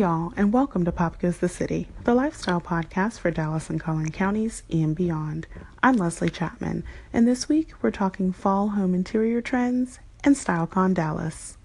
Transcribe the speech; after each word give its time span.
y'all, 0.00 0.32
and 0.34 0.50
welcome 0.50 0.82
to 0.82 0.90
Pop 0.90 1.18
Goes 1.18 1.36
the 1.36 1.48
City, 1.48 1.86
the 2.04 2.14
lifestyle 2.14 2.58
podcast 2.58 3.18
for 3.18 3.30
Dallas 3.30 3.68
and 3.68 3.78
Collin 3.78 4.10
counties 4.10 4.62
and 4.72 4.96
beyond. 4.96 5.46
I'm 5.82 5.98
Leslie 5.98 6.30
Chapman, 6.30 6.84
and 7.12 7.28
this 7.28 7.50
week 7.50 7.74
we're 7.82 7.90
talking 7.90 8.32
fall 8.32 8.70
home 8.70 8.94
interior 8.94 9.42
trends 9.42 9.98
and 10.24 10.34
StyleCon 10.36 10.94
Dallas. 10.94 11.58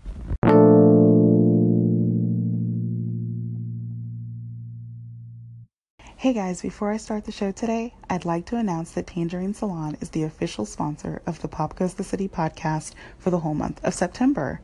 Hey 6.17 6.33
guys, 6.33 6.61
before 6.61 6.91
I 6.91 6.97
start 6.97 7.23
the 7.23 7.31
show 7.31 7.53
today, 7.53 7.94
I'd 8.09 8.25
like 8.25 8.45
to 8.47 8.58
announce 8.58 8.91
that 8.91 9.08
Tangerine 9.08 9.53
Salon 9.53 9.95
is 10.02 10.09
the 10.09 10.23
official 10.23 10.66
sponsor 10.66 11.22
of 11.25 11.41
the 11.41 11.47
Pop 11.47 11.77
Goes 11.77 11.94
the 11.94 12.03
City 12.03 12.27
podcast 12.27 12.91
for 13.17 13.30
the 13.30 13.39
whole 13.39 13.53
month 13.53 13.81
of 13.86 13.94
September. 13.94 14.59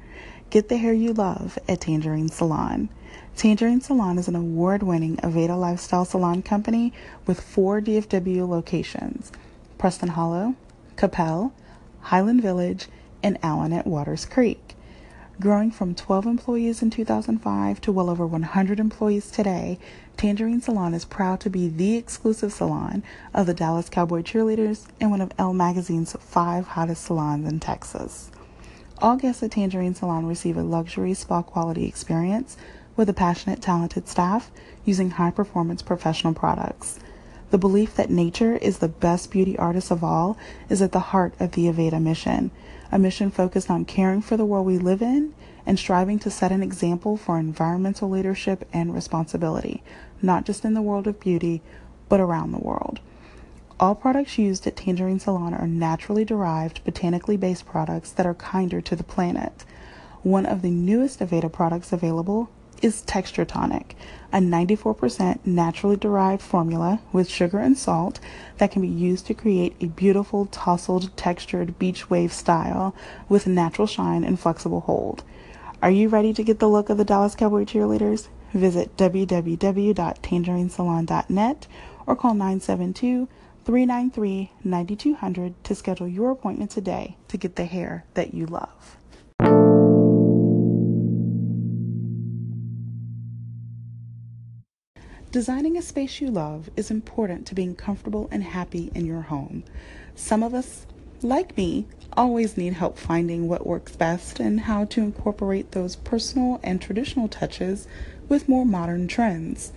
Get 0.50 0.68
the 0.68 0.76
hair 0.76 0.92
you 0.92 1.14
love 1.14 1.58
at 1.70 1.80
Tangerine 1.80 2.28
Salon. 2.28 2.90
Tangerine 3.36 3.82
Salon 3.82 4.18
is 4.18 4.28
an 4.28 4.36
award 4.36 4.84
winning 4.84 5.18
Aveda 5.18 5.60
lifestyle 5.60 6.06
salon 6.06 6.42
company 6.42 6.94
with 7.26 7.42
four 7.42 7.82
DFW 7.82 8.48
locations 8.48 9.32
Preston 9.78 10.10
Hollow, 10.10 10.56
Coppell, 10.96 11.52
Highland 12.02 12.42
Village, 12.42 12.88
and 13.24 13.40
Allen 13.42 13.74
at 13.74 13.88
Watters 13.88 14.26
Creek. 14.26 14.76
Growing 15.40 15.72
from 15.72 15.96
12 15.96 16.28
employees 16.28 16.84
in 16.84 16.92
2005 16.92 17.82
to 17.82 17.92
well 17.92 18.12
over 18.12 18.28
100 18.28 18.80
employees 18.80 19.32
today, 19.32 19.80
Tangerine 20.16 20.62
Salon 20.62 20.94
is 20.94 21.04
proud 21.04 21.40
to 21.40 21.50
be 21.50 21.68
the 21.68 21.96
exclusive 21.96 22.54
salon 22.54 23.02
of 23.34 23.48
the 23.48 23.54
Dallas 23.56 23.90
Cowboy 23.90 24.22
Cheerleaders 24.22 24.86
and 25.00 25.10
one 25.10 25.22
of 25.22 25.32
Elle 25.40 25.54
Magazine's 25.54 26.16
five 26.20 26.68
hottest 26.68 27.06
salons 27.06 27.48
in 27.50 27.60
Texas. 27.60 28.30
All 29.00 29.16
guests 29.16 29.42
at 29.42 29.50
Tangerine 29.50 29.96
Salon 29.96 30.28
receive 30.28 30.58
a 30.58 30.62
luxury 30.62 31.16
spa 31.16 31.42
quality 31.42 31.88
experience 31.88 32.56
with 32.96 33.10
a 33.10 33.14
passionate, 33.14 33.62
talented 33.62 34.08
staff 34.08 34.52
using 34.86 35.12
high 35.12 35.32
performance 35.32 35.82
professional 35.82 36.34
products. 36.34 37.00
The 37.52 37.58
belief 37.58 37.96
that 37.96 38.10
nature 38.10 38.56
is 38.58 38.80
the 38.80 38.88
best 38.88 39.30
beauty 39.30 39.58
artist 39.58 39.92
of 39.92 40.04
all 40.04 40.38
is 40.70 40.82
at 40.82 40.94
the 40.94 41.00
heart 41.00 41.34
of 41.40 41.52
the 41.52 41.66
Aveda 41.66 42.02
mission, 42.02 42.52
a 42.92 42.98
mission 42.98 43.30
focused 43.30 43.70
on 43.70 43.86
caring 43.86 44.22
for 44.22 44.38
the 44.38 44.46
world 44.46 44.66
we 44.66 44.78
live 44.78 45.02
in 45.02 45.34
and 45.66 45.78
striving 45.78 46.18
to 46.20 46.32
set 46.32 46.52
an 46.52 46.64
example 46.64 47.18
for 47.18 47.38
environmental 47.38 48.10
leadership 48.10 48.68
and 48.74 48.94
responsibility, 48.94 49.84
not 50.22 50.46
just 50.46 50.66
in 50.66 50.74
the 50.74 50.82
world 50.82 51.08
of 51.08 51.20
beauty, 51.20 51.62
but 52.10 52.20
around 52.20 52.52
the 52.52 52.58
world. 52.58 53.00
All 53.80 53.96
products 53.96 54.38
used 54.38 54.68
at 54.68 54.76
Tangerine 54.76 55.20
Salon 55.20 55.54
are 55.54 55.68
naturally 55.68 56.24
derived, 56.24 56.84
botanically 56.84 57.36
based 57.36 57.66
products 57.66 58.12
that 58.12 58.26
are 58.26 58.34
kinder 58.34 58.80
to 58.80 58.96
the 58.96 59.04
planet. 59.04 59.66
One 60.24 60.46
of 60.46 60.62
the 60.62 60.70
newest 60.70 61.20
Aveda 61.20 61.52
products 61.52 61.92
available 61.92 62.50
is 62.82 63.02
Texture 63.04 63.46
Tonic, 63.46 63.96
a 64.34 64.38
94% 64.38 65.40
naturally 65.46 65.96
derived 65.96 66.42
formula 66.42 67.02
with 67.14 67.30
sugar 67.30 67.60
and 67.60 67.78
salt 67.78 68.20
that 68.58 68.72
can 68.72 68.82
be 68.82 68.88
used 68.88 69.28
to 69.28 69.34
create 69.34 69.76
a 69.80 69.88
beautiful 69.88 70.48
tousled 70.48 71.16
textured 71.16 71.78
beach 71.78 72.10
wave 72.10 72.34
style 72.34 72.96
with 73.30 73.48
natural 73.48 73.88
shine 73.88 74.24
and 74.24 74.40
flexible 74.40 74.82
hold. 74.82 75.24
Are 75.82 75.92
you 75.92 76.10
ready 76.10 76.34
to 76.34 76.44
get 76.44 76.60
the 76.60 76.70
look 76.70 76.90
of 76.90 76.98
the 76.98 77.06
Dallas 77.06 77.36
Cowboy 77.36 77.66
cheerleaders? 77.66 78.28
Visit 78.54 78.98
www.tangerinesalon.net 78.98 81.68
or 82.06 82.16
call 82.16 82.34
972 82.34 83.28
393 83.64 84.52
9200 84.64 85.64
to 85.64 85.76
schedule 85.76 86.08
your 86.08 86.32
appointment 86.32 86.72
today 86.72 87.16
to 87.28 87.38
get 87.38 87.56
the 87.56 87.66
hair 87.66 88.06
that 88.16 88.34
you 88.34 88.46
love. 88.46 88.98
Designing 95.32 95.78
a 95.78 95.82
space 95.82 96.20
you 96.20 96.30
love 96.30 96.70
is 96.76 96.92
important 96.92 97.48
to 97.48 97.56
being 97.56 97.74
comfortable 97.74 98.28
and 98.32 98.44
happy 98.44 98.92
in 98.94 99.06
your 99.06 99.22
home. 99.22 99.64
Some 100.14 100.44
of 100.44 100.54
us, 100.54 100.86
like 101.22 101.56
me, 101.56 101.88
always 102.18 102.58
need 102.58 102.74
help 102.74 102.98
finding 102.98 103.48
what 103.48 103.66
works 103.66 103.96
best 103.96 104.42
and 104.42 104.60
how 104.60 104.84
to 104.84 105.00
incorporate 105.00 105.72
those 105.72 105.96
personal 105.96 106.60
and 106.64 106.82
traditional 106.82 107.30
touches 107.30 107.88
with 108.28 108.50
more 108.50 108.66
modern 108.66 109.08
trends. 109.08 109.72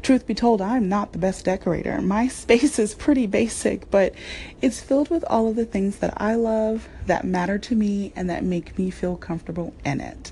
Truth 0.00 0.28
be 0.28 0.34
told, 0.34 0.62
I'm 0.62 0.88
not 0.88 1.10
the 1.10 1.18
best 1.18 1.44
decorator. 1.44 2.00
My 2.00 2.28
space 2.42 2.78
is 2.78 2.94
pretty 2.94 3.26
basic, 3.26 3.90
but 3.90 4.14
it's 4.62 4.80
filled 4.80 5.10
with 5.10 5.24
all 5.26 5.48
of 5.48 5.56
the 5.56 5.64
things 5.64 5.96
that 5.96 6.14
I 6.18 6.36
love, 6.36 6.88
that 7.06 7.24
matter 7.24 7.58
to 7.58 7.74
me, 7.74 8.12
and 8.14 8.30
that 8.30 8.44
make 8.44 8.78
me 8.78 8.90
feel 8.90 9.16
comfortable 9.16 9.74
in 9.84 10.00
it. 10.00 10.30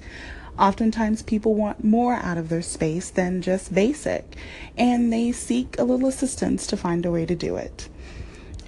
Oftentimes, 0.58 1.22
people 1.22 1.54
want 1.54 1.82
more 1.82 2.14
out 2.14 2.38
of 2.38 2.48
their 2.48 2.62
space 2.62 3.10
than 3.10 3.42
just 3.42 3.74
basic, 3.74 4.36
and 4.76 5.12
they 5.12 5.32
seek 5.32 5.78
a 5.78 5.84
little 5.84 6.08
assistance 6.08 6.66
to 6.66 6.76
find 6.76 7.06
a 7.06 7.10
way 7.10 7.24
to 7.26 7.34
do 7.34 7.56
it. 7.56 7.88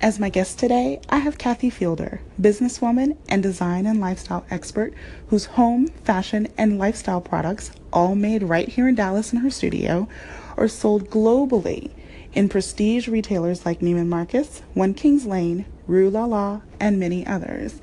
As 0.01 0.19
my 0.19 0.29
guest 0.29 0.59
today, 0.59 1.01
I 1.09 1.19
have 1.19 1.39
Kathy 1.39 1.71
Fielder, 1.71 2.21
businesswoman 2.41 3.17
and 3.29 3.43
design 3.43 3.87
and 3.87 4.01
lifestyle 4.01 4.45
expert 4.51 4.93
whose 5.29 5.47
home, 5.47 5.89
fashion, 6.05 6.49
and 6.59 6.79
lifestyle 6.79 7.21
products, 7.21 7.71
all 7.93 8.15
made 8.15 8.43
right 8.43 8.69
here 8.69 8.89
in 8.89 8.97
Dallas 8.97 9.33
in 9.33 9.39
her 9.39 9.51
studio, 9.51 10.09
are 10.57 10.69
sold 10.69 11.09
globally 11.11 11.91
in 12.35 12.49
prestige 12.49 13.09
retailers 13.09 13.65
like 13.65 13.81
Neiman 13.81 14.09
Marcus, 14.09 14.63
One 14.75 14.93
Kings 14.95 15.25
Lane, 15.25 15.65
Rue 15.87 16.11
La 16.11 16.25
La, 16.25 16.61
and 16.81 16.99
many 16.99 17.27
others. 17.27 17.81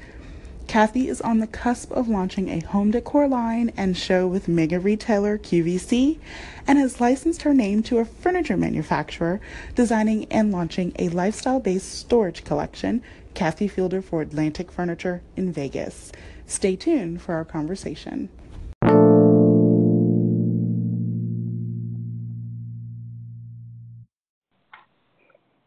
Kathy 0.72 1.10
is 1.10 1.20
on 1.20 1.40
the 1.40 1.48
cusp 1.48 1.92
of 1.92 2.08
launching 2.08 2.48
a 2.48 2.62
home 2.62 2.92
decor 2.92 3.28
line 3.28 3.74
and 3.76 3.98
show 3.98 4.26
with 4.26 4.48
mega 4.48 4.80
retailer 4.80 5.38
QVC 5.38 6.18
and 6.66 6.80
has 6.80 7.02
licensed 7.02 7.42
her 7.42 7.54
name 7.54 7.84
to 7.84 7.98
a 7.98 8.06
furniture 8.06 8.56
manufacturer 8.56 9.42
designing 9.76 10.24
and 10.32 10.50
launching 10.50 10.94
a 10.98 11.10
lifestyle 11.10 11.60
based 11.60 11.92
storage 11.92 12.46
collection, 12.46 13.04
Kathy 13.34 13.68
Fielder 13.68 14.02
for 14.02 14.22
Atlantic 14.22 14.72
Furniture 14.72 15.22
in 15.36 15.52
Vegas. 15.52 16.14
Stay 16.46 16.78
tuned 16.78 17.22
for 17.22 17.36
our 17.36 17.44
conversation. 17.44 18.30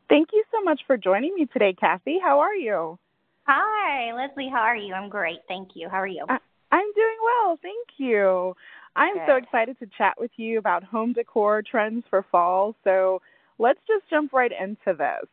Thank 0.09 0.31
you 0.33 0.45
so 0.51 0.63
much 0.63 0.81
for 0.87 0.97
joining 0.97 1.35
me 1.35 1.45
today, 1.45 1.75
Kathy. 1.79 2.19
How 2.25 2.41
are 2.41 2.55
you? 2.55 2.99
Hi, 3.47 4.13
Leslie. 4.15 4.49
How 4.51 4.61
are 4.61 4.77
you? 4.77 4.95
I'm 4.95 5.11
great. 5.11 5.41
Thank 5.49 5.71
you. 5.75 5.89
How 5.91 5.99
are 5.99 6.07
you? 6.07 6.25
I, 6.29 6.39
am 6.73 6.93
doing 6.95 7.17
well. 7.23 7.59
Thank 7.61 7.89
you. 7.99 8.55
I'm 8.97 9.15
Good. 9.15 9.27
so 9.27 9.37
excited 9.37 9.79
to 9.81 9.87
chat 9.99 10.15
with 10.19 10.31
you 10.37 10.59
about 10.59 10.83
home 10.83 11.13
decor 11.13 11.63
trends 11.63 12.05
for 12.09 12.25
fall. 12.33 12.75
So 12.85 13.21
let's 13.59 13.81
just 13.87 14.09
jump 14.09 14.33
right 14.33 14.51
into 14.51 14.97
this. 14.97 15.29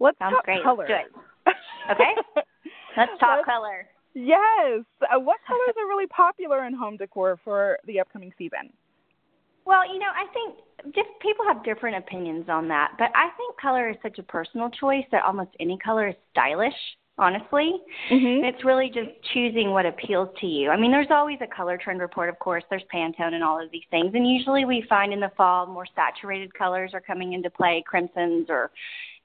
Let's 0.00 0.18
Sounds 0.18 0.34
talk 0.34 0.44
great. 0.44 0.62
color. 0.62 0.88
Okay. 1.90 2.14
let's 2.96 3.10
talk 3.18 3.38
let's, 3.38 3.44
color. 3.44 3.86
Yes. 4.14 4.84
Uh, 5.02 5.18
what 5.18 5.38
colors 5.48 5.74
are 5.76 5.88
really 5.88 6.06
popular 6.06 6.64
in 6.64 6.72
home 6.72 6.96
decor 6.96 7.40
for 7.42 7.76
the 7.88 7.98
upcoming 7.98 8.32
season? 8.38 8.72
Well, 9.66 9.92
you 9.92 9.98
know, 9.98 10.06
I 10.14 10.32
think 10.32 10.94
just 10.94 11.08
people 11.20 11.44
have 11.48 11.64
different 11.64 11.96
opinions 11.96 12.48
on 12.48 12.68
that, 12.68 12.92
but 12.98 13.08
I 13.16 13.30
think 13.36 13.56
color 13.60 13.90
is 13.90 13.96
such 14.00 14.20
a 14.20 14.22
personal 14.22 14.70
choice 14.70 15.04
that 15.10 15.24
almost 15.24 15.50
any 15.58 15.76
color 15.78 16.08
is 16.08 16.14
stylish 16.30 16.72
honestly. 17.18 17.74
Mm-hmm. 18.10 18.44
It's 18.44 18.64
really 18.64 18.88
just 18.88 19.10
choosing 19.34 19.70
what 19.70 19.86
appeals 19.86 20.28
to 20.40 20.46
you. 20.46 20.70
I 20.70 20.76
mean, 20.76 20.90
there's 20.90 21.10
always 21.10 21.38
a 21.42 21.46
color 21.46 21.78
trend 21.82 22.00
report, 22.00 22.28
of 22.28 22.38
course. 22.38 22.64
There's 22.70 22.82
Pantone 22.92 23.34
and 23.34 23.44
all 23.44 23.62
of 23.62 23.70
these 23.70 23.84
things. 23.90 24.12
And 24.14 24.28
usually 24.28 24.64
we 24.64 24.84
find 24.88 25.12
in 25.12 25.20
the 25.20 25.30
fall 25.36 25.66
more 25.66 25.86
saturated 25.94 26.52
colors 26.54 26.92
are 26.94 27.00
coming 27.00 27.34
into 27.34 27.50
play, 27.50 27.84
crimsons 27.86 28.46
or, 28.48 28.70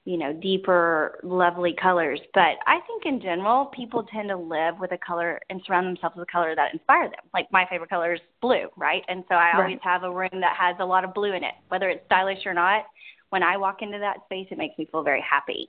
you 0.04 0.16
know, 0.16 0.32
deeper, 0.32 1.18
lovely 1.22 1.74
colors. 1.80 2.20
But 2.34 2.56
I 2.66 2.80
think 2.86 3.04
in 3.06 3.20
general, 3.20 3.66
people 3.66 4.04
tend 4.04 4.28
to 4.28 4.36
live 4.36 4.78
with 4.78 4.92
a 4.92 4.98
color 4.98 5.40
and 5.50 5.60
surround 5.66 5.86
themselves 5.86 6.16
with 6.16 6.28
a 6.28 6.32
color 6.32 6.54
that 6.54 6.72
inspires 6.72 7.10
them. 7.10 7.24
Like 7.32 7.50
my 7.52 7.66
favorite 7.70 7.90
color 7.90 8.14
is 8.14 8.20
blue, 8.40 8.68
right? 8.76 9.02
And 9.08 9.24
so 9.28 9.34
I 9.34 9.52
right. 9.52 9.54
always 9.56 9.78
have 9.82 10.02
a 10.02 10.12
room 10.12 10.40
that 10.40 10.56
has 10.58 10.76
a 10.80 10.84
lot 10.84 11.04
of 11.04 11.14
blue 11.14 11.32
in 11.32 11.42
it, 11.42 11.54
whether 11.68 11.88
it's 11.88 12.04
stylish 12.06 12.44
or 12.46 12.54
not. 12.54 12.84
When 13.30 13.42
I 13.42 13.58
walk 13.58 13.82
into 13.82 13.98
that 13.98 14.24
space, 14.24 14.46
it 14.50 14.56
makes 14.56 14.78
me 14.78 14.88
feel 14.90 15.02
very 15.02 15.22
happy. 15.28 15.68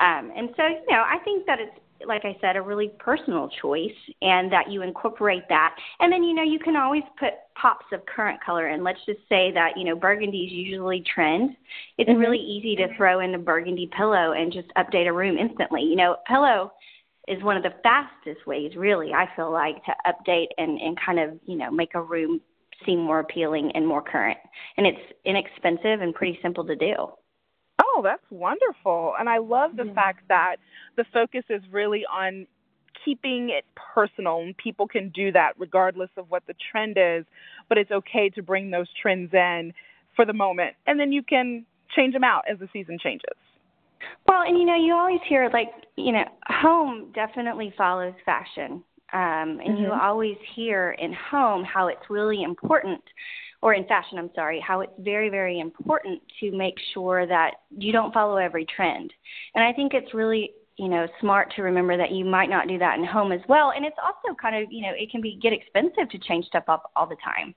Um, 0.00 0.32
and 0.36 0.50
so, 0.56 0.66
you 0.66 0.86
know, 0.88 1.02
I 1.02 1.18
think 1.24 1.46
that 1.46 1.60
it's, 1.60 1.76
like 2.06 2.24
I 2.24 2.34
said, 2.40 2.56
a 2.56 2.62
really 2.62 2.92
personal 2.98 3.50
choice 3.60 3.90
and 4.22 4.50
that 4.50 4.70
you 4.70 4.80
incorporate 4.80 5.42
that. 5.50 5.76
And 6.00 6.10
then, 6.10 6.24
you 6.24 6.32
know, 6.32 6.42
you 6.42 6.58
can 6.58 6.74
always 6.74 7.02
put 7.18 7.34
pops 7.60 7.84
of 7.92 8.00
current 8.06 8.42
color 8.42 8.68
in. 8.68 8.82
Let's 8.82 9.04
just 9.04 9.20
say 9.28 9.52
that, 9.52 9.72
you 9.76 9.84
know, 9.84 9.94
burgundy 9.94 10.44
is 10.44 10.52
usually 10.52 11.04
trend. 11.14 11.56
It's 11.98 12.08
mm-hmm. 12.08 12.18
really 12.18 12.38
easy 12.38 12.74
to 12.76 12.88
throw 12.96 13.20
in 13.20 13.34
a 13.34 13.38
burgundy 13.38 13.90
pillow 13.94 14.32
and 14.32 14.50
just 14.50 14.68
update 14.78 15.08
a 15.08 15.12
room 15.12 15.36
instantly. 15.36 15.82
You 15.82 15.96
know, 15.96 16.16
pillow 16.26 16.72
is 17.28 17.42
one 17.42 17.58
of 17.58 17.62
the 17.62 17.74
fastest 17.82 18.46
ways, 18.46 18.72
really, 18.76 19.12
I 19.12 19.28
feel 19.36 19.52
like, 19.52 19.76
to 19.84 19.92
update 20.06 20.48
and, 20.56 20.80
and 20.80 20.98
kind 21.04 21.20
of, 21.20 21.38
you 21.44 21.56
know, 21.56 21.70
make 21.70 21.94
a 21.94 22.02
room 22.02 22.40
seem 22.86 22.98
more 22.98 23.20
appealing 23.20 23.72
and 23.74 23.86
more 23.86 24.00
current. 24.00 24.38
And 24.78 24.86
it's 24.86 24.98
inexpensive 25.26 26.00
and 26.00 26.14
pretty 26.14 26.38
simple 26.40 26.64
to 26.64 26.74
do. 26.74 26.94
Oh, 27.80 28.00
that's 28.02 28.22
wonderful. 28.30 29.14
And 29.18 29.28
I 29.28 29.38
love 29.38 29.76
the 29.76 29.86
yeah. 29.86 29.94
fact 29.94 30.28
that 30.28 30.56
the 30.96 31.04
focus 31.12 31.44
is 31.48 31.62
really 31.70 32.04
on 32.04 32.46
keeping 33.04 33.50
it 33.50 33.64
personal 33.94 34.40
and 34.40 34.56
people 34.56 34.86
can 34.86 35.08
do 35.10 35.32
that 35.32 35.52
regardless 35.58 36.10
of 36.16 36.26
what 36.28 36.42
the 36.46 36.54
trend 36.70 36.96
is, 36.98 37.24
but 37.68 37.78
it's 37.78 37.90
okay 37.90 38.28
to 38.30 38.42
bring 38.42 38.70
those 38.70 38.88
trends 39.00 39.32
in 39.32 39.72
for 40.14 40.26
the 40.26 40.32
moment 40.32 40.74
and 40.86 41.00
then 41.00 41.12
you 41.12 41.22
can 41.22 41.64
change 41.96 42.12
them 42.12 42.24
out 42.24 42.42
as 42.50 42.58
the 42.58 42.68
season 42.72 42.98
changes. 43.02 43.36
Well, 44.26 44.42
and 44.42 44.58
you 44.58 44.64
know, 44.64 44.76
you 44.76 44.94
always 44.94 45.20
hear 45.28 45.50
like, 45.52 45.68
you 45.96 46.12
know, 46.12 46.24
home 46.46 47.12
definitely 47.14 47.72
follows 47.76 48.14
fashion. 48.24 48.82
Um, 49.12 49.58
and 49.58 49.60
mm-hmm. 49.60 49.82
you 49.82 49.92
always 49.92 50.36
hear 50.54 50.92
in 50.98 51.12
home 51.12 51.64
how 51.64 51.88
it's 51.88 52.02
really 52.08 52.42
important 52.42 53.02
or 53.62 53.74
in 53.74 53.84
fashion, 53.84 54.18
I'm 54.18 54.30
sorry, 54.34 54.62
how 54.66 54.80
it's 54.80 54.92
very, 54.98 55.28
very 55.28 55.60
important 55.60 56.20
to 56.40 56.50
make 56.52 56.74
sure 56.94 57.26
that 57.26 57.56
you 57.76 57.92
don't 57.92 58.14
follow 58.14 58.36
every 58.36 58.64
trend. 58.64 59.12
And 59.54 59.62
I 59.64 59.72
think 59.72 59.92
it's 59.94 60.14
really 60.14 60.52
you 60.76 60.88
know 60.88 61.06
smart 61.20 61.52
to 61.54 61.62
remember 61.62 61.98
that 61.98 62.10
you 62.10 62.24
might 62.24 62.48
not 62.48 62.66
do 62.66 62.78
that 62.78 62.98
in 62.98 63.04
home 63.04 63.32
as 63.32 63.40
well 63.48 63.72
and 63.76 63.84
it's 63.84 63.96
also 64.02 64.34
kind 64.40 64.56
of 64.56 64.72
you 64.72 64.80
know 64.80 64.92
it 64.96 65.10
can 65.10 65.20
be 65.20 65.38
get 65.42 65.52
expensive 65.52 66.08
to 66.10 66.18
change 66.18 66.46
stuff 66.46 66.64
up 66.68 66.90
all 66.96 67.06
the 67.06 67.16
time 67.22 67.54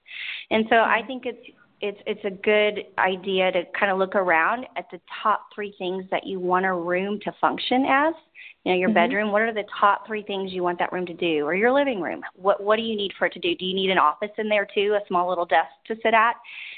and 0.51 0.65
so 0.69 0.75
i 0.75 0.97
mm-hmm. 0.97 1.07
think 1.07 1.25
it's 1.25 1.39
it's 1.83 1.99
it's 2.07 2.23
a 2.23 2.31
good 2.31 2.85
idea 2.97 3.51
to 3.51 3.63
kind 3.77 3.91
of 3.91 3.97
look 3.97 4.15
around 4.15 4.65
at 4.77 4.85
the 4.89 5.01
top 5.21 5.47
three 5.53 5.75
things 5.77 6.05
that 6.11 6.25
you 6.25 6.39
want 6.39 6.65
a 6.65 6.73
room 6.73 7.19
to 7.25 7.31
function 7.41 7.85
as 7.87 8.13
you 8.63 8.71
know, 8.71 8.79
your 8.79 8.89
mm-hmm. 8.89 8.95
bedroom, 8.95 9.31
what 9.31 9.41
are 9.41 9.53
the 9.53 9.65
top 9.77 10.07
three 10.07 10.23
things 10.23 10.53
you 10.53 10.63
want 10.63 10.79
that 10.79 10.93
room 10.93 11.05
to 11.05 11.13
do? 11.13 11.45
Or 11.45 11.53
your 11.53 11.73
living 11.73 11.99
room, 11.99 12.21
what 12.35 12.63
what 12.63 12.77
do 12.77 12.81
you 12.81 12.95
need 12.95 13.11
for 13.19 13.25
it 13.25 13.33
to 13.33 13.39
do? 13.39 13.53
Do 13.55 13.65
you 13.65 13.75
need 13.75 13.89
an 13.89 13.97
office 13.97 14.31
in 14.37 14.47
there 14.47 14.65
too, 14.73 14.97
a 14.97 15.05
small 15.07 15.27
little 15.27 15.45
desk 15.45 15.67
to 15.87 15.95
sit 16.01 16.13
at? 16.13 16.35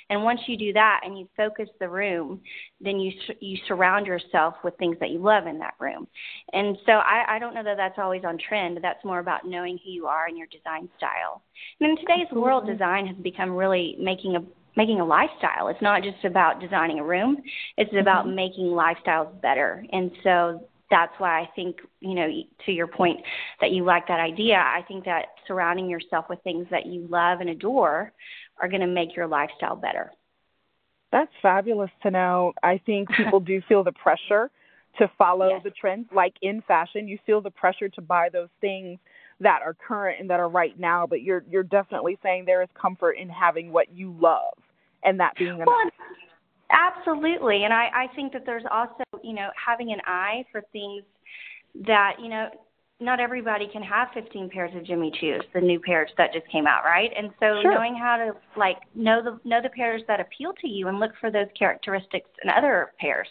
And 0.09 0.23
once 0.23 0.39
you 0.47 0.57
do 0.57 0.73
that 0.73 1.01
and 1.03 1.17
you 1.17 1.27
focus 1.37 1.69
the 1.79 1.87
room, 1.87 2.41
then 2.81 2.99
you 2.99 3.11
you 3.39 3.57
surround 3.67 4.07
yourself 4.07 4.55
with 4.63 4.75
things 4.77 4.97
that 4.99 5.11
you 5.11 5.19
love 5.19 5.45
in 5.45 5.59
that 5.59 5.75
room. 5.79 6.07
And 6.53 6.75
so 6.87 6.93
I, 6.93 7.35
I 7.35 7.39
don't 7.39 7.53
know 7.53 7.63
that 7.63 7.77
that's 7.77 7.99
always 7.99 8.23
on 8.25 8.39
trend. 8.39 8.79
That's 8.81 9.05
more 9.05 9.19
about 9.19 9.45
knowing 9.45 9.77
who 9.83 9.91
you 9.91 10.07
are 10.07 10.25
and 10.25 10.35
your 10.35 10.47
design 10.47 10.89
style. 10.97 11.43
And 11.79 11.91
in 11.91 11.97
today's 11.97 12.23
Absolutely. 12.23 12.41
world, 12.41 12.65
design 12.65 13.05
has 13.05 13.17
become 13.17 13.51
really 13.51 13.95
making 13.99 14.37
a 14.37 14.43
making 14.75 14.99
a 14.99 15.05
lifestyle. 15.05 15.67
It's 15.69 15.81
not 15.81 16.03
just 16.03 16.23
about 16.25 16.59
designing 16.59 16.99
a 16.99 17.03
room. 17.03 17.37
It's 17.77 17.93
about 17.99 18.25
mm-hmm. 18.25 18.35
making 18.35 18.65
lifestyles 18.65 19.39
better. 19.41 19.85
And 19.91 20.11
so 20.23 20.67
that's 20.89 21.13
why 21.17 21.41
I 21.41 21.49
think, 21.55 21.77
you 21.99 22.13
know, 22.13 22.27
to 22.65 22.71
your 22.71 22.87
point 22.87 23.19
that 23.61 23.71
you 23.71 23.83
like 23.83 24.07
that 24.07 24.19
idea, 24.19 24.55
I 24.55 24.81
think 24.87 25.05
that 25.05 25.27
surrounding 25.47 25.89
yourself 25.89 26.25
with 26.29 26.41
things 26.43 26.67
that 26.71 26.85
you 26.85 27.07
love 27.09 27.39
and 27.41 27.49
adore 27.49 28.11
are 28.61 28.69
going 28.69 28.81
to 28.81 28.87
make 28.87 29.15
your 29.15 29.27
lifestyle 29.27 29.75
better. 29.75 30.11
That's 31.11 31.31
fabulous 31.41 31.91
to 32.03 32.11
know. 32.11 32.53
I 32.61 32.79
think 32.85 33.09
people 33.17 33.39
do 33.39 33.61
feel 33.67 33.83
the 33.83 33.93
pressure 33.93 34.51
to 34.99 35.11
follow 35.17 35.49
yes. 35.49 35.61
the 35.63 35.71
trends. 35.71 36.07
Like 36.13 36.33
in 36.41 36.61
fashion, 36.67 37.07
you 37.07 37.17
feel 37.25 37.41
the 37.41 37.51
pressure 37.51 37.89
to 37.89 38.01
buy 38.01 38.29
those 38.31 38.49
things 38.61 38.99
that 39.39 39.59
are 39.65 39.73
current 39.73 40.19
and 40.19 40.29
that 40.29 40.39
are 40.39 40.47
right 40.47 40.79
now, 40.79 41.05
but 41.05 41.21
you're 41.21 41.43
you're 41.49 41.63
definitely 41.63 42.17
saying 42.23 42.45
there 42.45 42.61
is 42.61 42.69
comfort 42.79 43.13
in 43.13 43.27
having 43.27 43.71
what 43.71 43.93
you 43.93 44.15
love 44.17 44.53
and 45.05 45.19
that 45.19 45.33
being 45.37 45.55
enough. 45.55 45.67
Well, 45.67 45.89
Absolutely. 46.71 47.63
And 47.63 47.73
I, 47.73 47.89
I 47.93 48.15
think 48.15 48.33
that 48.33 48.43
there's 48.45 48.63
also, 48.71 49.03
you 49.23 49.33
know, 49.33 49.49
having 49.63 49.91
an 49.91 49.99
eye 50.05 50.43
for 50.51 50.61
things 50.73 51.03
that, 51.85 52.13
you 52.21 52.29
know, 52.29 52.49
not 53.01 53.19
everybody 53.19 53.67
can 53.71 53.83
have 53.83 54.07
15 54.13 54.49
pairs 54.49 54.71
of 54.73 54.85
Jimmy 54.85 55.11
Choos, 55.21 55.41
the 55.53 55.59
new 55.59 55.81
pairs 55.81 56.09
that 56.17 56.31
just 56.31 56.49
came 56.49 56.65
out, 56.65 56.85
right? 56.85 57.11
And 57.15 57.29
so 57.41 57.59
sure. 57.61 57.73
knowing 57.73 57.93
how 57.93 58.15
to 58.15 58.31
like 58.57 58.77
know 58.95 59.21
the 59.21 59.37
know 59.47 59.61
the 59.61 59.69
pairs 59.69 60.01
that 60.07 60.21
appeal 60.21 60.53
to 60.61 60.67
you 60.67 60.87
and 60.87 60.97
look 60.97 61.11
for 61.19 61.29
those 61.29 61.47
characteristics 61.59 62.29
in 62.41 62.49
other 62.49 62.93
pairs. 62.97 63.27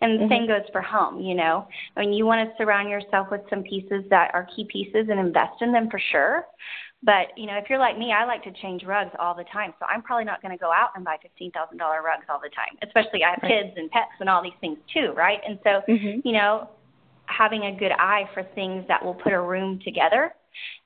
And 0.00 0.18
the 0.18 0.24
mm-hmm. 0.24 0.32
same 0.32 0.46
goes 0.48 0.68
for 0.72 0.82
home, 0.82 1.20
you 1.20 1.36
know. 1.36 1.68
I 1.96 2.00
mean, 2.00 2.12
you 2.12 2.26
want 2.26 2.48
to 2.48 2.56
surround 2.56 2.90
yourself 2.90 3.28
with 3.30 3.42
some 3.50 3.62
pieces 3.62 4.02
that 4.10 4.32
are 4.34 4.48
key 4.54 4.66
pieces 4.70 5.06
and 5.08 5.20
invest 5.20 5.62
in 5.62 5.72
them 5.72 5.88
for 5.90 6.00
sure. 6.10 6.44
But 7.04 7.36
you 7.36 7.46
know, 7.46 7.58
if 7.58 7.68
you're 7.68 7.78
like 7.78 7.98
me, 7.98 8.12
I 8.12 8.24
like 8.24 8.42
to 8.44 8.52
change 8.62 8.82
rugs 8.82 9.10
all 9.18 9.34
the 9.34 9.44
time, 9.52 9.74
so 9.78 9.84
I'm 9.84 10.00
probably 10.02 10.24
not 10.24 10.40
going 10.40 10.56
to 10.56 10.58
go 10.58 10.72
out 10.72 10.90
and 10.96 11.04
buy 11.04 11.16
fifteen 11.20 11.50
thousand 11.52 11.76
dollar 11.76 12.02
rugs 12.02 12.24
all 12.30 12.40
the 12.42 12.48
time. 12.48 12.78
Especially 12.82 13.22
I 13.22 13.30
have 13.30 13.40
right. 13.42 13.62
kids 13.62 13.74
and 13.76 13.90
pets 13.90 14.16
and 14.20 14.28
all 14.28 14.42
these 14.42 14.58
things 14.60 14.78
too, 14.92 15.12
right? 15.14 15.38
And 15.46 15.58
so, 15.62 15.82
mm-hmm. 15.86 16.26
you 16.26 16.32
know, 16.32 16.70
having 17.26 17.64
a 17.64 17.78
good 17.78 17.92
eye 17.92 18.24
for 18.32 18.42
things 18.54 18.84
that 18.88 19.04
will 19.04 19.14
put 19.14 19.34
a 19.34 19.40
room 19.40 19.80
together, 19.84 20.34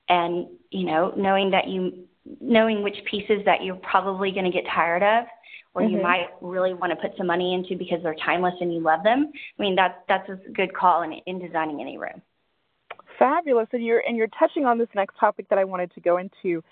and 0.09 0.49
you 0.70 0.87
know, 0.87 1.15
knowing 1.17 1.53
that 1.53 1.69
you 1.69 2.05
knowing 2.41 2.82
which 2.82 2.97
pieces 3.09 3.41
that 3.44 3.62
you're 3.62 3.76
probably 3.76 4.32
going 4.32 4.44
to 4.44 4.50
get 4.50 4.64
tired 4.75 5.03
of 5.03 5.25
or 5.75 5.82
mm-hmm. 5.82 5.97
you 5.97 6.03
might 6.03 6.26
really 6.41 6.75
want 6.75 6.91
to 6.91 6.97
put 6.97 7.17
some 7.17 7.26
money 7.29 7.55
into 7.55 7.76
because 7.79 8.03
they're 8.03 8.17
timeless 8.25 8.55
and 8.61 8.73
you 8.75 8.81
love 8.81 9.03
them. 9.05 9.31
I 9.59 9.62
mean, 9.62 9.76
that's 9.76 9.94
that's 10.09 10.29
a 10.29 10.50
good 10.50 10.75
call 10.75 11.03
in 11.03 11.12
in 11.26 11.38
designing 11.38 11.81
any 11.81 11.97
room 11.97 12.21
fabulous. 13.19 13.69
And 13.73 13.85
you're 13.85 14.03
and 14.06 14.17
you're 14.17 14.29
touching 14.38 14.65
on 14.65 14.79
this 14.79 14.88
next 14.94 15.17
topic 15.19 15.49
that 15.49 15.59
I 15.59 15.65
wanted 15.65 15.93
to 15.94 16.00
go 16.00 16.19
into, 16.19 16.62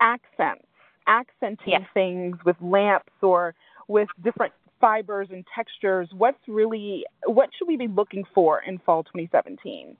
accents, 0.00 0.66
accenting 1.06 1.58
yes. 1.66 1.82
things 1.94 2.36
with 2.44 2.56
lamps 2.60 3.12
or 3.22 3.54
with 3.88 4.08
different 4.24 4.52
fibers 4.80 5.28
and 5.30 5.44
textures. 5.54 6.08
What's 6.16 6.38
really 6.48 7.04
what 7.26 7.50
should 7.58 7.68
we 7.68 7.76
be 7.76 7.88
looking 7.88 8.24
for 8.34 8.62
in 8.66 8.78
fall 8.78 9.04
2017? 9.04 9.96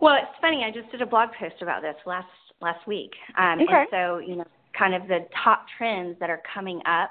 Well, 0.00 0.14
it's 0.14 0.40
funny. 0.40 0.64
I 0.64 0.70
just 0.70 0.90
did 0.92 1.02
a 1.02 1.06
blog 1.06 1.30
post 1.38 1.56
about 1.60 1.82
this 1.82 1.96
last 2.06 2.26
last 2.60 2.86
week. 2.86 3.12
Um, 3.36 3.60
okay. 3.60 3.72
And 3.72 3.88
so 3.90 4.18
you 4.18 4.36
know, 4.36 4.44
kind 4.78 4.94
of 4.94 5.08
the 5.08 5.26
top 5.44 5.66
trends 5.76 6.16
that 6.20 6.30
are 6.30 6.42
coming 6.54 6.80
up 6.86 7.10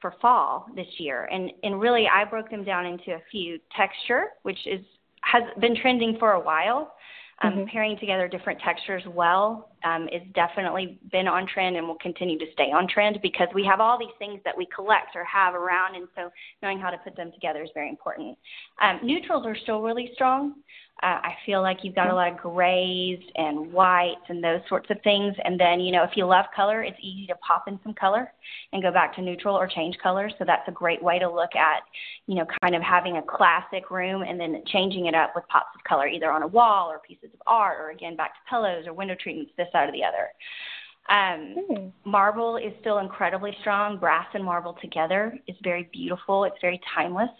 for 0.00 0.14
fall 0.20 0.66
this 0.76 0.86
year, 0.98 1.28
and 1.32 1.50
and 1.62 1.80
really 1.80 2.06
I 2.08 2.24
broke 2.24 2.50
them 2.50 2.64
down 2.64 2.86
into 2.86 3.12
a 3.12 3.22
few 3.30 3.58
texture, 3.76 4.28
which 4.42 4.58
is 4.66 4.80
has 5.22 5.42
been 5.60 5.76
trending 5.80 6.16
for 6.18 6.32
a 6.32 6.40
while. 6.40 6.94
Um, 7.42 7.52
mm-hmm. 7.52 7.64
Pairing 7.72 7.96
together 7.98 8.28
different 8.28 8.60
textures 8.60 9.02
well 9.08 9.70
um, 9.84 10.08
is 10.08 10.20
definitely 10.34 10.98
been 11.10 11.26
on 11.26 11.46
trend 11.46 11.76
and 11.76 11.86
will 11.86 11.96
continue 11.96 12.38
to 12.38 12.44
stay 12.52 12.70
on 12.70 12.86
trend 12.86 13.18
because 13.22 13.48
we 13.54 13.64
have 13.64 13.80
all 13.80 13.98
these 13.98 14.14
things 14.18 14.40
that 14.44 14.56
we 14.56 14.66
collect 14.74 15.16
or 15.16 15.24
have 15.24 15.54
around, 15.54 15.94
and 15.94 16.06
so 16.14 16.30
knowing 16.62 16.78
how 16.78 16.90
to 16.90 16.98
put 16.98 17.16
them 17.16 17.32
together 17.32 17.62
is 17.62 17.70
very 17.72 17.88
important. 17.88 18.36
Um, 18.82 19.00
neutrals 19.02 19.46
are 19.46 19.56
still 19.56 19.80
really 19.80 20.10
strong. 20.14 20.56
Uh, 21.02 21.18
I 21.22 21.34
feel 21.46 21.62
like 21.62 21.78
you've 21.82 21.94
got 21.94 22.10
a 22.10 22.14
lot 22.14 22.30
of 22.30 22.36
grays 22.36 23.20
and 23.36 23.72
whites 23.72 24.20
and 24.28 24.44
those 24.44 24.60
sorts 24.68 24.90
of 24.90 24.98
things. 25.02 25.34
And 25.44 25.58
then, 25.58 25.80
you 25.80 25.92
know, 25.92 26.04
if 26.04 26.10
you 26.14 26.26
love 26.26 26.44
color, 26.54 26.82
it's 26.82 26.98
easy 27.00 27.26
to 27.28 27.34
pop 27.36 27.68
in 27.68 27.80
some 27.82 27.94
color 27.94 28.30
and 28.72 28.82
go 28.82 28.92
back 28.92 29.14
to 29.16 29.22
neutral 29.22 29.56
or 29.56 29.66
change 29.66 29.96
colors. 30.02 30.34
So 30.38 30.44
that's 30.46 30.68
a 30.68 30.72
great 30.72 31.02
way 31.02 31.18
to 31.18 31.30
look 31.30 31.56
at, 31.56 31.82
you 32.26 32.34
know, 32.34 32.44
kind 32.62 32.74
of 32.74 32.82
having 32.82 33.16
a 33.16 33.22
classic 33.22 33.90
room 33.90 34.22
and 34.22 34.38
then 34.38 34.62
changing 34.66 35.06
it 35.06 35.14
up 35.14 35.32
with 35.34 35.48
pops 35.48 35.74
of 35.74 35.82
color, 35.84 36.06
either 36.06 36.30
on 36.30 36.42
a 36.42 36.46
wall 36.46 36.90
or 36.90 36.98
pieces 36.98 37.30
of 37.32 37.40
art 37.46 37.78
or 37.80 37.90
again 37.90 38.14
back 38.14 38.34
to 38.34 38.50
pillows 38.50 38.84
or 38.86 38.92
window 38.92 39.16
treatments, 39.18 39.52
this 39.56 39.68
side 39.72 39.88
or 39.88 39.92
the 39.92 40.04
other. 40.04 40.28
Um, 41.10 41.56
hmm. 41.58 41.88
Marble 42.08 42.56
is 42.56 42.72
still 42.80 42.98
incredibly 42.98 43.54
strong. 43.60 43.98
Brass 43.98 44.28
and 44.32 44.44
marble 44.44 44.76
together 44.80 45.36
is 45.48 45.56
very 45.62 45.88
beautiful. 45.92 46.44
It's 46.44 46.56
very 46.60 46.80
timeless, 46.94 47.30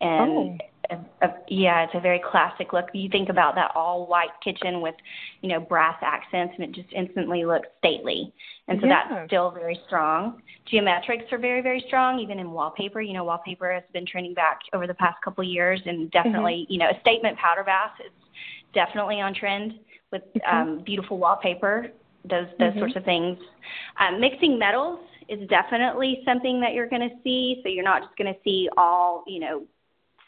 and 0.00 0.60
oh. 0.90 0.96
a, 1.20 1.26
a, 1.26 1.34
yeah, 1.48 1.82
it's 1.82 1.94
a 1.96 2.00
very 2.00 2.22
classic 2.30 2.72
look. 2.72 2.86
You 2.94 3.08
think 3.10 3.28
about 3.28 3.56
that 3.56 3.72
all 3.74 4.06
white 4.06 4.30
kitchen 4.42 4.80
with, 4.80 4.94
you 5.42 5.48
know, 5.48 5.58
brass 5.58 5.96
accents, 6.00 6.54
and 6.58 6.68
it 6.68 6.80
just 6.80 6.92
instantly 6.94 7.44
looks 7.44 7.66
stately. 7.78 8.32
And 8.68 8.78
so 8.80 8.86
yeah. 8.86 9.08
that's 9.08 9.28
still 9.28 9.50
very 9.50 9.80
strong. 9.88 10.40
Geometrics 10.72 11.32
are 11.32 11.38
very 11.38 11.60
very 11.60 11.82
strong, 11.88 12.20
even 12.20 12.38
in 12.38 12.52
wallpaper. 12.52 13.00
You 13.00 13.14
know, 13.14 13.24
wallpaper 13.24 13.72
has 13.72 13.82
been 13.92 14.06
trending 14.06 14.34
back 14.34 14.60
over 14.72 14.86
the 14.86 14.94
past 14.94 15.16
couple 15.24 15.42
of 15.42 15.50
years, 15.50 15.80
and 15.86 16.08
definitely, 16.12 16.62
mm-hmm. 16.62 16.72
you 16.72 16.78
know, 16.78 16.86
a 16.86 17.00
statement 17.00 17.36
powder 17.36 17.64
bath 17.64 17.94
is 17.98 18.12
definitely 18.74 19.20
on 19.20 19.34
trend 19.34 19.74
with 20.12 20.22
mm-hmm. 20.36 20.56
um, 20.56 20.84
beautiful 20.84 21.18
wallpaper 21.18 21.88
those 22.24 22.46
those 22.58 22.70
mm-hmm. 22.70 22.78
sorts 22.78 22.96
of 22.96 23.04
things. 23.04 23.38
Um, 24.00 24.20
mixing 24.20 24.58
metals 24.58 25.00
is 25.28 25.46
definitely 25.48 26.22
something 26.24 26.60
that 26.60 26.72
you're 26.72 26.88
going 26.88 27.08
to 27.08 27.14
see. 27.22 27.60
So 27.62 27.68
you're 27.68 27.84
not 27.84 28.02
just 28.02 28.16
going 28.16 28.32
to 28.32 28.40
see 28.44 28.68
all 28.76 29.24
you 29.26 29.40
know 29.40 29.64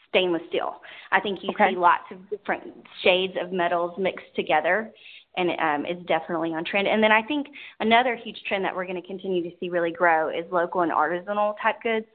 stainless 0.09 0.41
steel. 0.49 0.81
I 1.11 1.19
think 1.19 1.39
you 1.41 1.49
okay. 1.51 1.71
see 1.71 1.77
lots 1.77 2.03
of 2.11 2.29
different 2.29 2.63
shades 3.03 3.33
of 3.41 3.51
metals 3.51 3.97
mixed 3.97 4.35
together, 4.35 4.91
and 5.37 5.49
um, 5.51 5.85
it's 5.85 6.05
definitely 6.07 6.49
on 6.53 6.65
trend. 6.65 6.87
And 6.87 7.01
then 7.01 7.11
I 7.11 7.21
think 7.23 7.47
another 7.79 8.15
huge 8.15 8.41
trend 8.47 8.65
that 8.65 8.75
we're 8.75 8.85
going 8.85 9.01
to 9.01 9.07
continue 9.07 9.41
to 9.43 9.55
see 9.59 9.69
really 9.69 9.91
grow 9.91 10.29
is 10.29 10.45
local 10.51 10.81
and 10.81 10.91
artisanal 10.91 11.55
type 11.61 11.81
goods. 11.81 12.05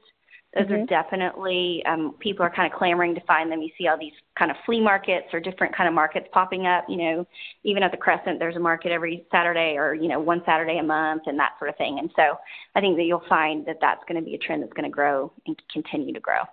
Those 0.55 0.65
mm-hmm. 0.65 0.73
are 0.73 0.85
definitely 0.85 1.83
um, 1.85 2.15
people 2.19 2.45
are 2.45 2.49
kind 2.49 2.71
of 2.71 2.77
clamoring 2.77 3.13
to 3.15 3.21
find 3.21 3.51
them. 3.51 3.61
You 3.61 3.69
see 3.77 3.87
all 3.87 3.97
these 3.97 4.13
kind 4.39 4.49
of 4.49 4.57
flea 4.65 4.81
markets 4.81 5.27
or 5.33 5.39
different 5.39 5.75
kind 5.75 5.87
of 5.87 5.93
markets 5.93 6.27
popping 6.31 6.65
up. 6.65 6.85
You 6.87 6.97
know, 6.97 7.27
even 7.63 7.83
at 7.83 7.91
the 7.91 7.97
Crescent, 7.97 8.39
there's 8.39 8.55
a 8.55 8.59
market 8.59 8.91
every 8.91 9.25
Saturday 9.31 9.75
or 9.77 9.93
you 9.93 10.07
know 10.07 10.19
one 10.19 10.41
Saturday 10.45 10.77
a 10.79 10.83
month 10.83 11.23
and 11.25 11.37
that 11.37 11.51
sort 11.59 11.69
of 11.69 11.77
thing. 11.77 11.99
And 11.99 12.09
so 12.15 12.37
I 12.75 12.81
think 12.81 12.97
that 12.97 13.03
you'll 13.03 13.23
find 13.27 13.65
that 13.65 13.77
that's 13.81 14.03
going 14.07 14.19
to 14.19 14.25
be 14.25 14.35
a 14.35 14.37
trend 14.37 14.63
that's 14.63 14.73
going 14.73 14.89
to 14.89 14.93
grow 14.93 15.31
and 15.45 15.61
continue 15.71 16.13
to 16.13 16.19
grow. 16.19 16.43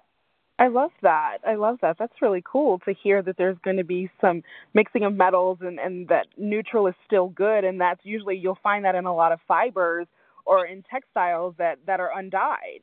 I 0.59 0.69
love 0.69 0.93
that. 1.03 1.39
I 1.47 1.57
love 1.57 1.79
that. 1.83 1.97
That's 1.99 2.23
really 2.23 2.43
cool 2.45 2.79
to 2.81 2.95
hear 2.95 3.23
that 3.23 3.37
there's 3.37 3.59
going 3.65 3.77
to 3.77 3.85
be 3.85 4.09
some 4.21 4.43
mixing 4.73 5.05
of 5.05 5.13
metals 5.13 5.59
and, 5.63 5.81
and 5.81 6.07
that 6.09 6.27
neutral 6.37 6.87
is 6.87 6.95
still 7.07 7.29
good. 7.31 7.65
And 7.65 7.81
that's 7.81 8.01
usually 8.05 8.37
you'll 8.37 8.59
find 8.63 8.85
that 8.85 8.95
in 8.95 9.05
a 9.05 9.15
lot 9.15 9.33
of 9.33 9.41
fibers 9.49 10.07
or 10.47 10.67
in 10.67 10.85
textiles 10.89 11.55
that, 11.59 11.79
that 11.87 11.99
are 11.99 12.17
undyed. 12.17 12.83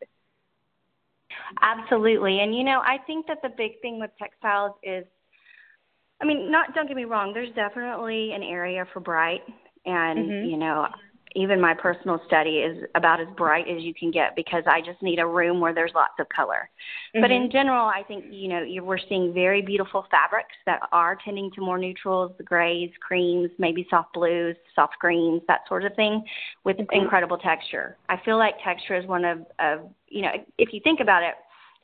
Absolutely. 1.62 2.40
And 2.40 2.56
you 2.56 2.64
know, 2.64 2.82
I 2.84 2.98
think 3.06 3.28
that 3.28 3.42
the 3.42 3.50
big 3.50 3.80
thing 3.82 4.00
with 4.00 4.12
textiles 4.20 4.74
is 4.84 5.06
I 6.22 6.26
mean, 6.26 6.52
not 6.52 6.74
don't 6.76 6.88
get 6.88 6.96
me 6.96 7.06
wrong. 7.06 7.34
There's 7.34 7.54
definitely 7.56 8.34
an 8.34 8.44
area 8.44 8.86
for 8.94 9.00
bright, 9.00 9.42
and 9.86 10.20
mm-hmm. 10.20 10.50
you 10.50 10.58
know, 10.58 10.88
even 11.36 11.62
my 11.62 11.74
personal 11.74 12.20
study 12.28 12.58
is 12.58 12.84
about 12.96 13.22
as 13.22 13.28
bright 13.38 13.68
as 13.68 13.82
you 13.82 13.94
can 13.94 14.12
get 14.12 14.36
because 14.36 14.64
I 14.68 14.82
just 14.82 15.02
need 15.02 15.20
a 15.20 15.26
room 15.26 15.60
where 15.60 15.74
there's 15.74 15.92
lots 15.96 16.14
of 16.20 16.28
color. 16.30 16.70
Mm-hmm. 17.16 17.22
But 17.22 17.32
in 17.32 17.50
general, 17.52 17.86
I 17.86 18.04
think 18.08 18.26
you 18.30 18.50
know 18.50 18.62
you, 18.64 18.84
we're 18.84 18.98
seeing 19.10 19.34
very 19.34 19.62
beautiful 19.62 20.06
fabrics 20.12 20.56
that 20.66 20.82
are 20.92 21.18
tending 21.24 21.52
to 21.52 21.62
more 21.62 21.78
neutrals, 21.78 22.32
the 22.38 22.44
grays, 22.44 22.92
creams, 23.00 23.50
maybe 23.58 23.88
soft 23.90 24.14
blues, 24.14 24.56
soft 24.76 24.96
greens, 25.00 25.42
that 25.48 25.62
sort 25.68 25.86
of 25.86 25.96
thing, 25.96 26.24
with 26.64 26.78
mm-hmm. 26.78 27.02
incredible 27.02 27.38
texture. 27.38 27.98
I 28.10 28.18
feel 28.24 28.38
like 28.38 28.56
texture 28.64 28.96
is 28.96 29.06
one 29.06 29.26
of, 29.26 29.40
of 29.60 29.90
you 30.08 30.22
know 30.24 30.32
if 30.58 30.74
you 30.74 30.82
think 30.84 31.00
about 31.00 31.24
it, 31.24 31.36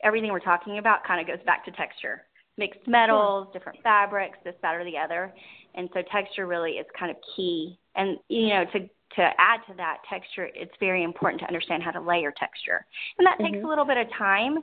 everything 0.02 0.30
we're 0.30 0.40
talking 0.40 0.78
about 0.78 1.04
kind 1.04 1.20
of 1.20 1.26
goes 1.26 1.44
back 1.46 1.64
to 1.64 1.70
texture. 1.72 2.22
Mixed 2.58 2.88
metals, 2.88 3.46
sure. 3.46 3.52
different 3.52 3.78
fabrics, 3.84 4.36
this, 4.44 4.54
that, 4.62 4.74
or 4.74 4.84
the 4.84 4.98
other. 4.98 5.32
And 5.76 5.88
so 5.94 6.02
texture 6.10 6.48
really 6.48 6.72
is 6.72 6.86
kind 6.98 7.08
of 7.08 7.16
key. 7.36 7.78
And 7.94 8.18
you 8.28 8.48
know, 8.48 8.64
to 8.72 8.88
to 9.16 9.22
add 9.38 9.60
to 9.68 9.74
that 9.76 9.98
texture, 10.08 10.48
it's 10.54 10.72
very 10.80 11.02
important 11.02 11.40
to 11.40 11.46
understand 11.46 11.82
how 11.82 11.90
to 11.90 12.00
layer 12.00 12.32
texture. 12.38 12.84
And 13.18 13.26
that 13.26 13.38
mm-hmm. 13.38 13.54
takes 13.54 13.64
a 13.64 13.68
little 13.68 13.84
bit 13.84 13.96
of 13.96 14.06
time 14.16 14.58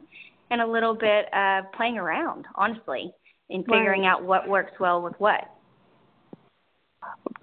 and 0.51 0.61
a 0.61 0.67
little 0.67 0.95
bit 0.95 1.25
of 1.33 1.71
playing 1.73 1.97
around, 1.97 2.45
honestly, 2.55 3.11
in 3.49 3.63
figuring 3.63 4.01
right. 4.01 4.09
out 4.09 4.23
what 4.23 4.47
works 4.47 4.73
well 4.79 5.01
with 5.01 5.13
what. 5.17 5.51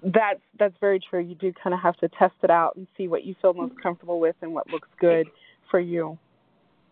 That's 0.03 0.41
that's 0.59 0.75
very 0.81 0.99
true. 0.99 1.21
You 1.21 1.35
do 1.35 1.53
kind 1.63 1.73
of 1.73 1.79
have 1.79 1.95
to 1.97 2.09
test 2.09 2.33
it 2.43 2.49
out 2.49 2.75
and 2.75 2.87
see 2.97 3.07
what 3.07 3.23
you 3.23 3.35
feel 3.41 3.53
most 3.53 3.81
comfortable 3.81 4.19
with 4.19 4.35
and 4.41 4.53
what 4.53 4.69
looks 4.69 4.89
good 4.99 5.27
for 5.71 5.79
you 5.79 6.17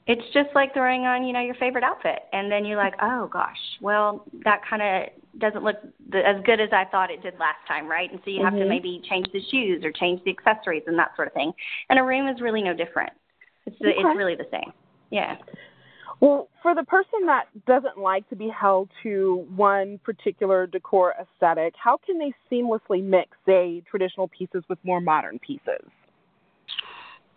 it's 0.08 0.24
just 0.34 0.50
like 0.56 0.74
throwing 0.74 1.02
on 1.02 1.24
you 1.24 1.34
know 1.34 1.42
your 1.42 1.56
favorite 1.56 1.84
outfit 1.84 2.24
and 2.34 2.52
then 2.52 2.66
you're 2.66 2.78
like 2.78 2.94
oh 3.02 3.30
gosh 3.32 3.58
well 3.82 4.26
that 4.44 4.62
kind 4.68 4.82
of 4.82 5.40
doesn't 5.40 5.64
look 5.64 5.78
as 6.14 6.42
good 6.46 6.60
as 6.60 6.70
i 6.72 6.84
thought 6.92 7.12
it 7.12 7.22
did 7.22 7.34
last 7.40 7.60
time 7.68 7.88
right 7.88 8.12
and 8.12 8.20
so 8.24 8.32
you 8.32 8.38
mm-hmm. 8.38 8.46
have 8.46 8.54
to 8.54 8.60
mm-hmm. 8.60 8.70
maybe 8.70 9.02
change 9.10 9.28
the 9.34 9.42
shoes 9.52 9.84
or 9.84 9.92
change 9.92 10.22
the 10.26 10.32
accessories 10.32 10.84
and 10.88 10.98
that 10.98 11.12
sort 11.16 11.28
of 11.28 11.34
thing 11.34 11.52
and 11.90 12.00
a 12.00 12.04
room 12.04 12.28
is 12.28 12.42
really 12.42 12.62
no 12.62 12.74
different 12.74 13.12
it's 13.66 13.76
okay. 13.82 13.94
it's 13.96 14.18
really 14.18 14.36
the 14.36 14.48
same 14.52 14.74
yeah 15.12 15.36
well 16.20 16.50
for 16.62 16.74
the 16.74 16.84
person 16.84 17.26
that 17.26 17.46
doesn't 17.68 17.98
like 17.98 18.28
to 18.30 18.36
be 18.36 18.50
held 18.50 18.90
to 19.04 19.46
one 19.56 20.00
particular 20.04 20.66
decor 20.66 21.14
aesthetic 21.22 21.74
how 21.82 21.98
can 22.06 22.18
they 22.18 22.34
seamlessly 22.52 23.04
mix 23.04 23.30
say 23.46 23.84
traditional 23.90 24.28
pieces 24.28 24.64
with 24.68 24.80
more 24.84 25.00
modern 25.00 25.38
pieces 25.40 25.86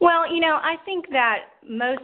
well, 0.01 0.31
you 0.31 0.41
know, 0.41 0.59
I 0.63 0.75
think 0.85 1.07
that 1.13 1.37
most 1.67 2.03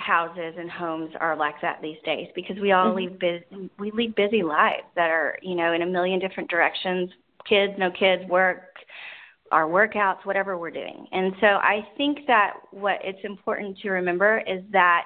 houses 0.00 0.54
and 0.58 0.70
homes 0.70 1.12
are 1.20 1.36
like 1.36 1.54
that 1.62 1.80
these 1.82 1.98
days 2.04 2.28
because 2.34 2.56
we 2.60 2.72
all 2.72 2.86
mm-hmm. 2.86 2.96
lead 2.96 3.18
busy, 3.18 3.70
we 3.78 3.90
lead 3.92 4.14
busy 4.14 4.42
lives 4.42 4.84
that 4.96 5.10
are 5.10 5.38
you 5.42 5.54
know 5.54 5.72
in 5.72 5.82
a 5.82 5.86
million 5.86 6.18
different 6.18 6.50
directions 6.50 7.10
kids 7.48 7.72
no 7.78 7.90
kids 7.90 8.22
work 8.28 8.62
our 9.52 9.66
workouts 9.66 10.24
whatever 10.24 10.58
we're 10.58 10.70
doing 10.70 11.06
and 11.12 11.32
so 11.40 11.46
i 11.46 11.80
think 11.96 12.18
that 12.26 12.54
what 12.70 12.98
it's 13.02 13.24
important 13.24 13.76
to 13.78 13.90
remember 13.90 14.42
is 14.46 14.62
that 14.72 15.04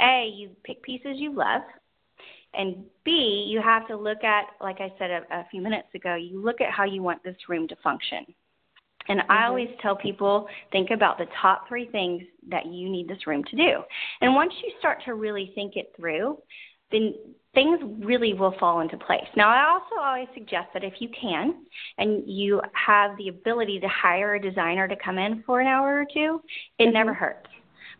a 0.00 0.30
you 0.34 0.50
pick 0.64 0.82
pieces 0.82 1.14
you 1.16 1.34
love 1.34 1.62
and 2.54 2.84
b 3.04 3.46
you 3.48 3.60
have 3.62 3.86
to 3.88 3.96
look 3.96 4.22
at 4.24 4.44
like 4.60 4.80
i 4.80 4.92
said 4.98 5.10
a, 5.10 5.22
a 5.30 5.46
few 5.50 5.60
minutes 5.60 5.88
ago 5.94 6.14
you 6.14 6.42
look 6.42 6.60
at 6.60 6.70
how 6.70 6.84
you 6.84 7.02
want 7.02 7.22
this 7.22 7.36
room 7.48 7.66
to 7.66 7.76
function 7.82 8.24
and 9.08 9.20
mm-hmm. 9.20 9.32
I 9.32 9.46
always 9.46 9.68
tell 9.80 9.96
people 9.96 10.46
think 10.72 10.90
about 10.90 11.18
the 11.18 11.26
top 11.40 11.68
three 11.68 11.86
things 11.86 12.22
that 12.50 12.66
you 12.66 12.88
need 12.88 13.08
this 13.08 13.26
room 13.26 13.44
to 13.50 13.56
do. 13.56 13.82
And 14.20 14.34
once 14.34 14.52
you 14.62 14.72
start 14.78 14.98
to 15.04 15.14
really 15.14 15.52
think 15.54 15.76
it 15.76 15.92
through, 15.96 16.38
then 16.90 17.14
things 17.54 17.80
really 18.04 18.34
will 18.34 18.54
fall 18.60 18.80
into 18.80 18.96
place. 18.96 19.26
Now, 19.36 19.48
I 19.48 19.68
also 19.68 20.00
always 20.00 20.28
suggest 20.34 20.68
that 20.74 20.84
if 20.84 20.94
you 21.00 21.08
can 21.20 21.64
and 21.98 22.22
you 22.26 22.60
have 22.72 23.16
the 23.16 23.28
ability 23.28 23.80
to 23.80 23.88
hire 23.88 24.34
a 24.34 24.40
designer 24.40 24.86
to 24.86 24.96
come 25.02 25.18
in 25.18 25.42
for 25.44 25.60
an 25.60 25.66
hour 25.66 26.00
or 26.00 26.04
two, 26.04 26.40
it 26.78 26.84
mm-hmm. 26.84 26.92
never 26.92 27.14
hurts. 27.14 27.48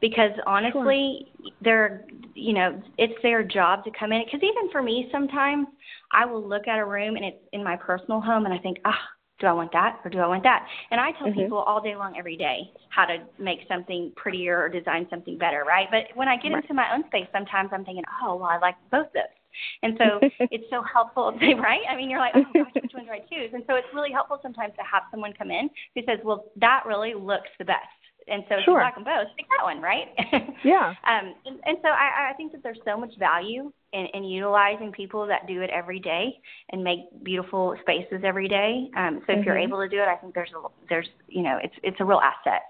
Because 0.00 0.31
honestly, 0.47 1.27
sure. 1.43 1.50
they're, 1.61 2.05
you 2.35 2.53
know, 2.53 2.81
it's 2.99 3.21
their 3.23 3.43
job 3.43 3.83
to 3.85 3.91
come 3.99 4.12
in. 4.12 4.23
Because 4.25 4.41
even 4.45 4.71
for 4.71 4.81
me, 4.81 5.09
sometimes 5.11 5.67
I 6.12 6.25
will 6.25 6.47
look 6.47 6.69
at 6.69 6.79
a 6.79 6.85
room 6.85 7.17
and 7.17 7.25
it's 7.25 7.43
in 7.53 7.65
my 7.65 7.75
personal 7.75 8.21
home 8.21 8.45
and 8.45 8.55
I 8.55 8.59
think, 8.59 8.79
ah, 8.85 8.95
oh, 8.95 9.18
do 9.40 9.47
I 9.47 9.52
want 9.52 9.73
that 9.73 10.00
or 10.04 10.11
do 10.11 10.18
I 10.18 10.26
want 10.26 10.42
that? 10.42 10.66
And 10.90 11.00
I 11.00 11.12
tell 11.12 11.28
mm-hmm. 11.28 11.40
people 11.40 11.59
all 11.59 11.80
day 11.80 11.95
long, 11.95 12.16
every 12.18 12.37
day, 12.37 12.71
how 12.90 13.04
to 13.04 13.18
make 13.38 13.61
something 13.68 14.12
prettier 14.16 14.59
or 14.59 14.68
design 14.68 15.07
something 15.11 15.38
better, 15.38 15.64
right? 15.66 15.87
But 15.90 16.16
when 16.16 16.28
I 16.28 16.37
get 16.37 16.52
right. 16.52 16.62
into 16.62 16.75
my 16.75 16.92
own 16.95 17.04
space, 17.07 17.26
sometimes 17.33 17.71
I'm 17.73 17.85
thinking, 17.85 18.04
oh, 18.23 18.37
well, 18.37 18.49
I 18.49 18.59
like 18.59 18.75
both 18.90 19.07
those. 19.14 19.23
And 19.83 19.99
so 19.99 20.21
it's 20.50 20.64
so 20.71 20.83
helpful, 20.83 21.33
right? 21.40 21.80
I 21.88 21.97
mean, 21.97 22.11
you're 22.11 22.21
like, 22.21 22.35
oh 22.37 22.45
gosh, 22.52 22.73
which 22.75 22.90
one 22.92 23.07
do 23.07 23.11
I 23.11 23.21
choose? 23.21 23.50
And 23.54 23.62
so 23.66 23.76
it's 23.76 23.88
really 23.95 24.12
helpful 24.12 24.38
sometimes 24.42 24.75
to 24.76 24.83
have 24.83 25.04
someone 25.11 25.33
come 25.33 25.50
in 25.50 25.71
who 25.95 26.02
says, 26.07 26.18
well, 26.25 26.47
that 26.57 26.85
really 26.87 27.14
looks 27.14 27.49
the 27.59 27.64
best. 27.64 27.88
And 28.31 28.45
so 28.49 28.57
sure. 28.57 28.61
if 28.61 28.67
you 28.67 28.75
like 28.75 28.95
them 28.95 29.05
both, 29.05 29.29
pick 29.37 29.47
that 29.57 29.65
one, 29.65 29.81
right? 29.81 30.09
yeah. 30.65 30.95
um, 31.07 31.35
and, 31.47 31.61
and 31.65 31.79
so 31.83 31.89
I, 31.89 32.31
I 32.31 32.35
think 32.37 32.53
that 32.53 32.63
there's 32.63 32.79
so 32.85 32.97
much 32.97 33.17
value 33.19 33.73
in, 33.93 34.07
in 34.13 34.25
utilizing 34.25 34.93
people 34.93 35.27
that 35.27 35.47
do 35.47 35.63
it 35.63 35.71
every 35.71 35.99
day 35.99 36.39
and 36.71 36.85
make 36.85 37.01
beautiful 37.23 37.75
spaces 37.81 38.23
every 38.25 38.49
day. 38.49 38.91
Um, 38.97 39.23
so 39.27 39.33
if 39.33 39.39
mm-hmm. 39.39 39.47
you're 39.47 39.59
able 39.59 39.79
to 39.79 39.89
do 39.89 39.97
it, 39.97 40.09
I 40.09 40.17
think 40.17 40.35
there's 40.35 40.53
a, 40.55 40.69
there's 40.89 41.09
you 41.29 41.43
know 41.43 41.59
it's 41.63 41.75
it's 41.83 41.97
a 42.01 42.05
real 42.05 42.21
asset. 42.21 42.63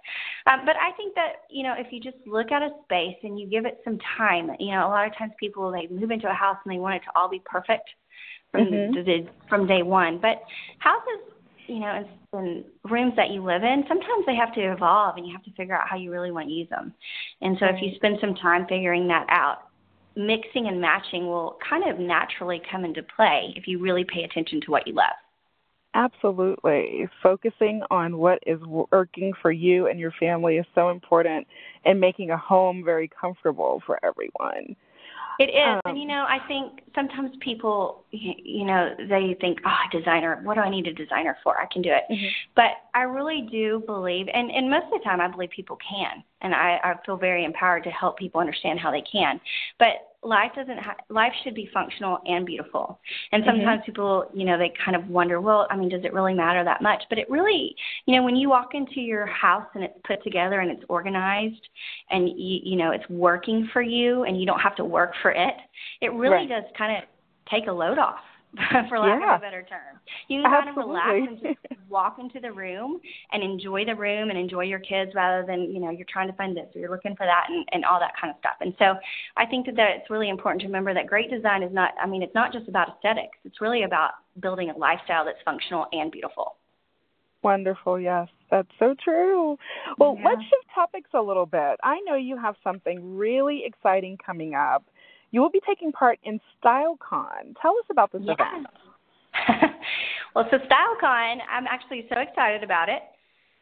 Um, 0.46 0.64
but 0.64 0.76
I 0.76 0.92
think 0.96 1.14
that 1.16 1.44
you 1.50 1.64
know 1.64 1.74
if 1.76 1.92
you 1.92 2.00
just 2.00 2.18
look 2.26 2.52
at 2.52 2.62
a 2.62 2.70
space 2.84 3.16
and 3.22 3.38
you 3.38 3.48
give 3.48 3.66
it 3.66 3.80
some 3.84 3.98
time, 4.16 4.50
you 4.58 4.70
know 4.70 4.86
a 4.86 4.90
lot 4.90 5.06
of 5.06 5.16
times 5.16 5.32
people 5.40 5.72
they 5.72 5.92
move 5.92 6.10
into 6.10 6.30
a 6.30 6.34
house 6.34 6.56
and 6.64 6.72
they 6.72 6.78
want 6.78 6.96
it 6.96 7.00
to 7.00 7.10
all 7.16 7.28
be 7.28 7.42
perfect 7.44 7.88
from 8.50 8.66
mm-hmm. 8.66 8.94
the, 8.94 9.02
the, 9.02 9.26
from 9.48 9.66
day 9.66 9.82
one. 9.82 10.18
But 10.20 10.42
houses 10.78 11.34
you 11.68 11.80
know, 11.80 12.04
in, 12.32 12.38
in 12.38 12.64
rooms 12.90 13.14
that 13.16 13.30
you 13.30 13.44
live 13.44 13.62
in, 13.62 13.84
sometimes 13.88 14.24
they 14.26 14.34
have 14.34 14.54
to 14.54 14.60
evolve 14.60 15.16
and 15.16 15.26
you 15.26 15.32
have 15.32 15.44
to 15.44 15.52
figure 15.52 15.74
out 15.74 15.88
how 15.88 15.96
you 15.96 16.10
really 16.10 16.30
want 16.30 16.48
to 16.48 16.52
use 16.52 16.68
them. 16.70 16.92
And 17.40 17.56
so 17.60 17.66
if 17.66 17.76
you 17.80 17.94
spend 17.96 18.18
some 18.20 18.34
time 18.34 18.66
figuring 18.68 19.06
that 19.08 19.26
out, 19.28 19.68
mixing 20.16 20.66
and 20.66 20.80
matching 20.80 21.26
will 21.26 21.58
kind 21.68 21.88
of 21.88 21.98
naturally 21.98 22.60
come 22.70 22.84
into 22.84 23.02
play 23.14 23.52
if 23.56 23.68
you 23.68 23.78
really 23.78 24.04
pay 24.04 24.24
attention 24.24 24.60
to 24.62 24.70
what 24.70 24.86
you 24.86 24.94
love. 24.94 25.14
Absolutely. 25.94 27.08
Focusing 27.22 27.82
on 27.90 28.18
what 28.18 28.38
is 28.46 28.60
working 28.60 29.32
for 29.40 29.50
you 29.50 29.86
and 29.86 29.98
your 29.98 30.12
family 30.20 30.56
is 30.56 30.66
so 30.74 30.90
important 30.90 31.46
and 31.84 31.98
making 31.98 32.30
a 32.30 32.36
home 32.36 32.82
very 32.84 33.08
comfortable 33.20 33.82
for 33.86 33.98
everyone. 34.04 34.76
It 35.38 35.50
is, 35.50 35.64
um, 35.64 35.80
and 35.84 35.98
you 35.98 36.06
know, 36.06 36.24
I 36.28 36.38
think 36.48 36.80
sometimes 36.96 37.30
people, 37.40 38.04
you 38.10 38.64
know, 38.64 38.94
they 38.98 39.36
think, 39.40 39.60
"Oh, 39.64 39.76
designer, 39.92 40.40
what 40.42 40.54
do 40.54 40.60
I 40.60 40.68
need 40.68 40.88
a 40.88 40.92
designer 40.92 41.36
for? 41.44 41.60
I 41.60 41.66
can 41.72 41.80
do 41.80 41.90
it." 41.90 42.02
Mm-hmm. 42.10 42.26
But 42.56 42.72
I 42.94 43.02
really 43.02 43.46
do 43.50 43.82
believe, 43.86 44.26
and 44.34 44.50
and 44.50 44.68
most 44.68 44.86
of 44.86 44.98
the 44.98 45.04
time, 45.04 45.20
I 45.20 45.28
believe 45.28 45.50
people 45.50 45.76
can, 45.76 46.24
and 46.40 46.54
I, 46.54 46.80
I 46.82 46.94
feel 47.06 47.16
very 47.16 47.44
empowered 47.44 47.84
to 47.84 47.90
help 47.90 48.18
people 48.18 48.40
understand 48.40 48.80
how 48.80 48.90
they 48.90 49.02
can. 49.02 49.40
But 49.78 50.07
life 50.22 50.50
doesn't 50.56 50.78
ha- 50.78 50.96
life 51.10 51.32
should 51.44 51.54
be 51.54 51.68
functional 51.72 52.18
and 52.26 52.44
beautiful 52.44 52.98
and 53.30 53.42
mm-hmm. 53.42 53.50
sometimes 53.50 53.80
mm-hmm. 53.82 53.92
people 53.92 54.28
you 54.34 54.44
know 54.44 54.58
they 54.58 54.72
kind 54.84 54.96
of 54.96 55.08
wonder 55.08 55.40
well 55.40 55.66
i 55.70 55.76
mean 55.76 55.88
does 55.88 56.04
it 56.04 56.12
really 56.12 56.34
matter 56.34 56.64
that 56.64 56.82
much 56.82 57.02
but 57.08 57.18
it 57.18 57.30
really 57.30 57.74
you 58.06 58.16
know 58.16 58.22
when 58.24 58.34
you 58.34 58.48
walk 58.48 58.70
into 58.74 59.00
your 59.00 59.26
house 59.26 59.66
and 59.74 59.84
it's 59.84 59.94
put 60.04 60.22
together 60.24 60.60
and 60.60 60.70
it's 60.70 60.82
organized 60.88 61.68
and 62.10 62.28
you 62.28 62.60
you 62.64 62.76
know 62.76 62.90
it's 62.90 63.08
working 63.08 63.68
for 63.72 63.80
you 63.80 64.24
and 64.24 64.40
you 64.40 64.46
don't 64.46 64.60
have 64.60 64.74
to 64.74 64.84
work 64.84 65.12
for 65.22 65.30
it 65.30 65.54
it 66.00 66.12
really 66.12 66.34
right. 66.34 66.48
does 66.48 66.64
kind 66.76 66.96
of 66.96 67.04
take 67.48 67.68
a 67.68 67.72
load 67.72 67.98
off 67.98 68.18
for 68.88 68.98
lack 68.98 69.20
yeah. 69.20 69.34
of 69.34 69.40
a 69.40 69.44
better 69.44 69.66
term. 69.68 70.00
You 70.28 70.42
can 70.42 70.50
kind 70.50 70.68
of 70.70 70.76
relax 70.76 71.10
and 71.10 71.40
just 71.40 71.80
walk 71.88 72.16
into 72.18 72.40
the 72.40 72.50
room 72.50 73.00
and 73.32 73.42
enjoy 73.42 73.84
the 73.84 73.94
room 73.94 74.30
and 74.30 74.38
enjoy 74.38 74.64
your 74.64 74.78
kids 74.78 75.12
rather 75.14 75.46
than, 75.46 75.70
you 75.72 75.80
know, 75.80 75.90
you're 75.90 76.06
trying 76.10 76.28
to 76.28 76.34
find 76.34 76.56
this 76.56 76.66
or 76.74 76.80
you're 76.80 76.90
looking 76.90 77.14
for 77.14 77.26
that 77.26 77.44
and, 77.48 77.66
and 77.72 77.84
all 77.84 78.00
that 78.00 78.12
kind 78.20 78.30
of 78.30 78.38
stuff. 78.40 78.56
And 78.60 78.74
so 78.78 78.94
I 79.36 79.46
think 79.46 79.66
that, 79.66 79.76
that 79.76 79.88
it's 80.00 80.10
really 80.10 80.30
important 80.30 80.62
to 80.62 80.66
remember 80.66 80.94
that 80.94 81.06
great 81.06 81.30
design 81.30 81.62
is 81.62 81.72
not, 81.72 81.92
I 82.02 82.06
mean, 82.06 82.22
it's 82.22 82.34
not 82.34 82.52
just 82.52 82.68
about 82.68 82.96
aesthetics. 82.96 83.36
It's 83.44 83.60
really 83.60 83.82
about 83.82 84.12
building 84.40 84.70
a 84.70 84.76
lifestyle 84.76 85.24
that's 85.24 85.38
functional 85.44 85.86
and 85.92 86.10
beautiful. 86.10 86.56
Wonderful, 87.42 88.00
yes. 88.00 88.28
That's 88.50 88.68
so 88.78 88.94
true. 89.02 89.56
Well, 89.98 90.16
yeah. 90.18 90.24
let's 90.24 90.42
shift 90.42 90.66
topics 90.74 91.10
a 91.14 91.20
little 91.20 91.46
bit. 91.46 91.78
I 91.82 92.00
know 92.00 92.16
you 92.16 92.36
have 92.36 92.56
something 92.64 93.16
really 93.16 93.62
exciting 93.64 94.18
coming 94.24 94.54
up 94.54 94.84
you 95.30 95.40
will 95.40 95.50
be 95.50 95.60
taking 95.66 95.92
part 95.92 96.18
in 96.24 96.40
StyleCon. 96.62 97.54
Tell 97.60 97.72
us 97.72 97.84
about 97.90 98.12
this 98.12 98.22
yes. 98.24 98.36
event. 98.38 98.66
well, 100.34 100.46
so 100.50 100.58
StyleCon, 100.58 101.38
I'm 101.50 101.66
actually 101.68 102.06
so 102.12 102.20
excited 102.20 102.62
about 102.62 102.88
it. 102.88 103.02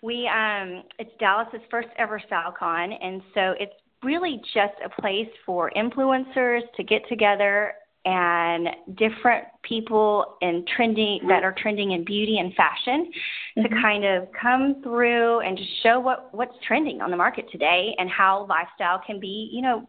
We 0.02 0.28
um, 0.28 0.84
it's 0.98 1.10
Dallas's 1.18 1.60
first 1.70 1.88
ever 1.98 2.20
StyleCon, 2.30 2.92
and 3.02 3.22
so 3.34 3.54
it's 3.58 3.72
really 4.02 4.40
just 4.54 4.74
a 4.84 5.00
place 5.00 5.28
for 5.44 5.72
influencers 5.76 6.60
to 6.76 6.84
get 6.84 7.02
together 7.08 7.72
and 8.04 8.68
different 8.96 9.46
people 9.62 10.36
in 10.40 10.64
trending 10.76 11.20
that 11.26 11.42
are 11.42 11.54
trending 11.60 11.90
in 11.90 12.04
beauty 12.04 12.38
and 12.38 12.54
fashion 12.54 13.10
mm-hmm. 13.58 13.62
to 13.62 13.82
kind 13.82 14.04
of 14.04 14.28
come 14.40 14.80
through 14.82 15.40
and 15.40 15.58
just 15.58 15.70
show 15.82 15.98
what 15.98 16.32
what's 16.32 16.54
trending 16.66 17.00
on 17.00 17.10
the 17.10 17.16
market 17.16 17.50
today 17.50 17.94
and 17.98 18.08
how 18.08 18.46
lifestyle 18.48 19.00
can 19.04 19.18
be 19.18 19.50
you 19.52 19.60
know 19.60 19.84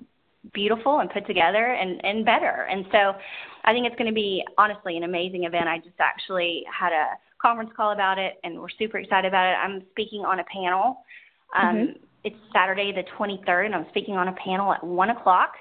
beautiful 0.54 1.00
and 1.00 1.10
put 1.10 1.25
together 1.27 1.74
and, 1.74 2.04
and 2.06 2.25
better. 2.25 2.68
And 2.70 2.86
so 2.92 3.13
I 3.66 3.74
think 3.74 3.86
it's 3.86 3.96
going 3.96 4.10
to 4.10 4.16
be 4.16 4.44
honestly 4.58 4.98
an 4.98 5.04
amazing 5.04 5.44
event. 5.44 5.68
I 5.68 5.77
just 5.77 6.00
actually 6.00 6.63
had 6.72 6.94
a 6.94 7.18
conference 7.42 7.72
call 7.75 7.92
about 7.92 8.18
it, 8.18 8.34
and 8.44 8.60
we're 8.60 8.70
super 8.80 8.98
excited 8.98 9.27
about 9.27 9.51
it. 9.51 9.56
I'm 9.56 9.84
speaking 9.92 10.22
on 10.22 10.39
a 10.39 10.44
panel. 10.46 11.04
Um, 11.56 11.75
mm-hmm. 11.75 11.92
It's 12.24 12.36
Saturday 12.54 12.92
the 12.92 13.04
23rd, 13.18 13.66
and 13.66 13.75
I'm 13.75 13.86
speaking 13.89 14.16
on 14.16 14.27
a 14.27 14.34
panel 14.34 14.74
at 14.74 14.84
one 14.84 15.10
o'clock. 15.10 15.54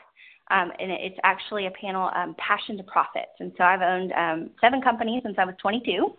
Um, 0.48 0.70
and 0.78 0.92
it's 0.92 1.18
actually 1.24 1.66
a 1.66 1.72
panel, 1.72 2.08
um, 2.14 2.36
Passion 2.38 2.76
to 2.76 2.84
Profits. 2.84 3.32
And 3.40 3.50
so 3.58 3.64
I've 3.64 3.82
owned 3.82 4.12
um, 4.12 4.50
seven 4.60 4.80
companies 4.80 5.22
since 5.24 5.34
I 5.38 5.44
was 5.44 5.56
22. 5.60 6.14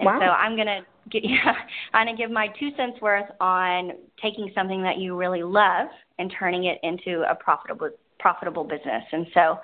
And 0.00 0.06
wow. 0.06 0.18
so 0.18 0.24
I'm 0.24 0.56
going 0.56 0.66
to 0.66 0.80
get, 1.08 1.24
yeah, 1.28 1.54
I'm 1.94 2.06
going 2.06 2.16
to 2.16 2.20
give 2.20 2.32
my 2.32 2.48
two 2.58 2.70
cents 2.76 3.00
worth 3.00 3.30
on 3.40 3.92
taking 4.20 4.50
something 4.56 4.82
that 4.82 4.98
you 4.98 5.16
really 5.16 5.44
love 5.44 5.86
and 6.18 6.32
turning 6.36 6.64
it 6.64 6.78
into 6.82 7.22
a 7.30 7.34
profitable 7.36 7.90
profitable 8.20 8.64
business. 8.64 9.02
And 9.12 9.26
so, 9.34 9.58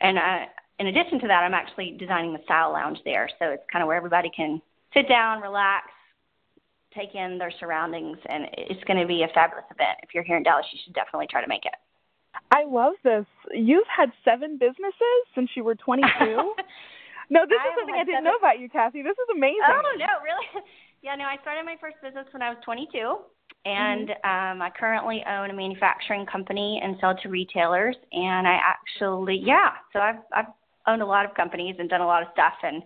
and 0.00 0.18
uh, 0.18 0.46
in 0.78 0.86
addition 0.88 1.20
to 1.20 1.26
that, 1.28 1.42
I'm 1.42 1.54
actually 1.54 1.96
designing 1.98 2.32
the 2.32 2.42
style 2.44 2.72
lounge 2.72 2.98
there. 3.04 3.28
So 3.38 3.50
it's 3.50 3.64
kind 3.72 3.82
of 3.82 3.88
where 3.88 3.96
everybody 3.96 4.30
can 4.34 4.60
sit 4.94 5.08
down, 5.08 5.40
relax, 5.40 5.86
take 6.94 7.14
in 7.14 7.38
their 7.38 7.52
surroundings, 7.60 8.18
and 8.28 8.46
it's 8.56 8.82
going 8.84 9.00
to 9.00 9.06
be 9.06 9.22
a 9.22 9.28
fabulous 9.34 9.64
event. 9.70 10.00
If 10.02 10.14
you're 10.14 10.24
here 10.24 10.36
in 10.36 10.42
Dallas, 10.42 10.66
you 10.72 10.78
should 10.84 10.94
definitely 10.94 11.26
try 11.30 11.42
to 11.42 11.48
make 11.48 11.64
it. 11.64 11.76
I 12.52 12.64
love 12.64 12.94
this. 13.04 13.26
You've 13.52 13.88
had 13.88 14.12
seven 14.24 14.58
businesses 14.58 15.20
since 15.34 15.50
you 15.56 15.64
were 15.64 15.74
22. 15.74 16.08
no, 17.30 17.44
this 17.48 17.60
is 17.60 17.72
something 17.76 17.94
I 17.94 18.04
didn't 18.04 18.20
seven... 18.20 18.24
know 18.24 18.36
about 18.36 18.60
you, 18.60 18.68
Kathy. 18.68 19.02
This 19.02 19.16
is 19.16 19.28
amazing. 19.34 19.68
Oh 19.68 19.82
no, 19.98 20.20
really? 20.22 20.64
Yeah, 21.02 21.14
no. 21.14 21.24
I 21.24 21.36
started 21.42 21.62
my 21.62 21.76
first 21.78 22.02
business 22.02 22.26
when 22.32 22.42
I 22.42 22.50
was 22.50 22.58
22, 22.64 22.90
and 23.64 24.08
mm-hmm. 24.08 24.60
um, 24.60 24.62
I 24.62 24.70
currently 24.70 25.22
own 25.28 25.50
a 25.50 25.54
manufacturing 25.54 26.26
company 26.26 26.80
and 26.82 26.96
sell 27.00 27.16
to 27.22 27.28
retailers. 27.28 27.96
And 28.12 28.46
I 28.46 28.58
actually, 28.62 29.42
yeah, 29.44 29.70
so 29.92 29.98
I've 29.98 30.20
I've 30.32 30.46
owned 30.86 31.02
a 31.02 31.06
lot 31.06 31.24
of 31.24 31.34
companies 31.34 31.76
and 31.78 31.88
done 31.88 32.00
a 32.00 32.06
lot 32.06 32.22
of 32.22 32.28
stuff, 32.32 32.54
and 32.62 32.82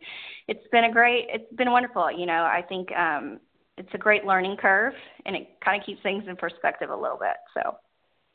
it's 0.48 0.66
been 0.72 0.84
a 0.84 0.92
great, 0.92 1.26
it's 1.28 1.52
been 1.54 1.70
wonderful. 1.70 2.10
You 2.10 2.26
know, 2.26 2.42
I 2.44 2.62
think 2.66 2.90
um, 2.92 3.40
it's 3.76 3.90
a 3.92 3.98
great 3.98 4.24
learning 4.24 4.56
curve, 4.56 4.94
and 5.26 5.36
it 5.36 5.48
kind 5.64 5.80
of 5.80 5.86
keeps 5.86 6.02
things 6.02 6.24
in 6.26 6.36
perspective 6.36 6.90
a 6.90 6.96
little 6.96 7.18
bit. 7.18 7.36
So. 7.54 7.76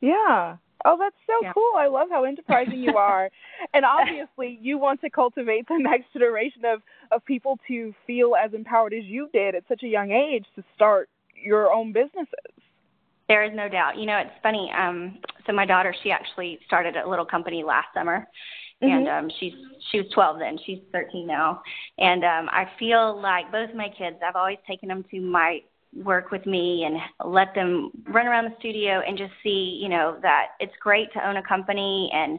Yeah, 0.02 0.58
Oh, 0.84 0.98
that's 1.00 1.16
so 1.26 1.34
yeah. 1.42 1.54
cool. 1.54 1.72
I 1.78 1.88
love 1.88 2.10
how 2.12 2.26
enterprising 2.26 2.80
you 2.80 2.98
are. 2.98 3.30
and 3.74 3.84
obviously, 3.84 4.60
you 4.62 4.78
want 4.78 5.02
to 5.02 5.10
cultivate 5.10 5.68
the 5.68 5.80
next 5.80 6.14
generation 6.14 6.64
of, 6.66 6.82
of 7.12 7.26
people 7.26 7.58
to 7.68 7.94
feel 8.06 8.34
as 8.36 8.54
empowered 8.54 8.94
as 8.94 9.04
you 9.06 9.30
did 9.34 9.56
at 9.56 9.64
such 9.68 9.84
a 9.84 9.88
young 9.88 10.12
age 10.12 10.46
to 10.56 10.64
start 10.76 11.10
your 11.46 11.72
own 11.72 11.94
businesses. 11.94 12.52
There 13.28 13.44
is 13.44 13.52
no 13.56 13.70
doubt. 13.70 13.98
You 13.98 14.06
know, 14.06 14.18
it's 14.18 14.44
funny. 14.44 14.72
Um, 14.78 15.20
so 15.46 15.54
my 15.54 15.66
daughter, 15.66 15.96
she 16.04 16.12
actually 16.12 16.60
started 16.66 16.96
a 16.96 17.10
little 17.10 17.26
company 17.26 17.64
last 17.64 17.88
summer, 17.94 18.28
mm-hmm. 18.84 18.94
and 18.94 19.08
um, 19.08 19.32
she's 19.40 19.54
she 19.92 20.00
was 20.00 20.08
12 20.14 20.40
then. 20.40 20.58
She's 20.66 20.80
13 20.92 21.26
now, 21.26 21.62
and 21.98 22.24
um, 22.24 22.50
I 22.52 22.70
feel 22.78 23.20
like 23.20 23.52
both 23.52 23.74
my 23.76 23.90
kids. 23.98 24.18
I've 24.26 24.36
always 24.36 24.58
taken 24.68 24.90
them 24.90 25.04
to 25.12 25.22
my 25.22 25.62
work 25.96 26.32
with 26.32 26.46
me 26.46 26.84
and 26.86 26.98
let 27.32 27.56
them 27.56 27.90
run 28.10 28.28
around 28.28 28.46
the 28.46 28.56
studio 28.60 29.02
and 29.08 29.18
just 29.18 29.32
see, 29.42 29.80
you 29.82 29.88
know, 29.88 30.18
that 30.22 30.48
it's 30.60 30.74
great 30.82 31.12
to 31.14 31.28
own 31.28 31.38
a 31.38 31.44
company 31.44 32.10
and 32.14 32.38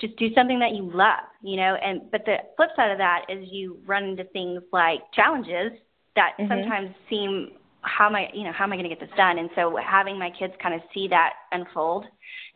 just 0.00 0.16
do 0.16 0.32
something 0.34 0.58
that 0.58 0.72
you 0.72 0.90
love, 0.92 1.24
you 1.42 1.56
know, 1.56 1.76
and 1.82 2.10
but 2.10 2.24
the 2.26 2.36
flip 2.56 2.70
side 2.76 2.90
of 2.90 2.98
that 2.98 3.24
is 3.28 3.48
you 3.50 3.78
run 3.86 4.04
into 4.04 4.24
things 4.24 4.62
like 4.72 5.00
challenges 5.14 5.72
that 6.16 6.32
mm-hmm. 6.38 6.52
sometimes 6.52 6.90
seem 7.08 7.52
how 7.82 8.06
am 8.06 8.16
I, 8.16 8.28
you 8.32 8.44
know, 8.44 8.52
how 8.52 8.64
am 8.64 8.72
I 8.72 8.76
going 8.76 8.88
to 8.88 8.94
get 8.94 9.00
this 9.00 9.16
done? 9.16 9.38
And 9.38 9.50
so 9.54 9.76
having 9.76 10.18
my 10.18 10.30
kids 10.30 10.54
kind 10.62 10.74
of 10.74 10.80
see 10.94 11.08
that 11.08 11.32
unfold 11.50 12.06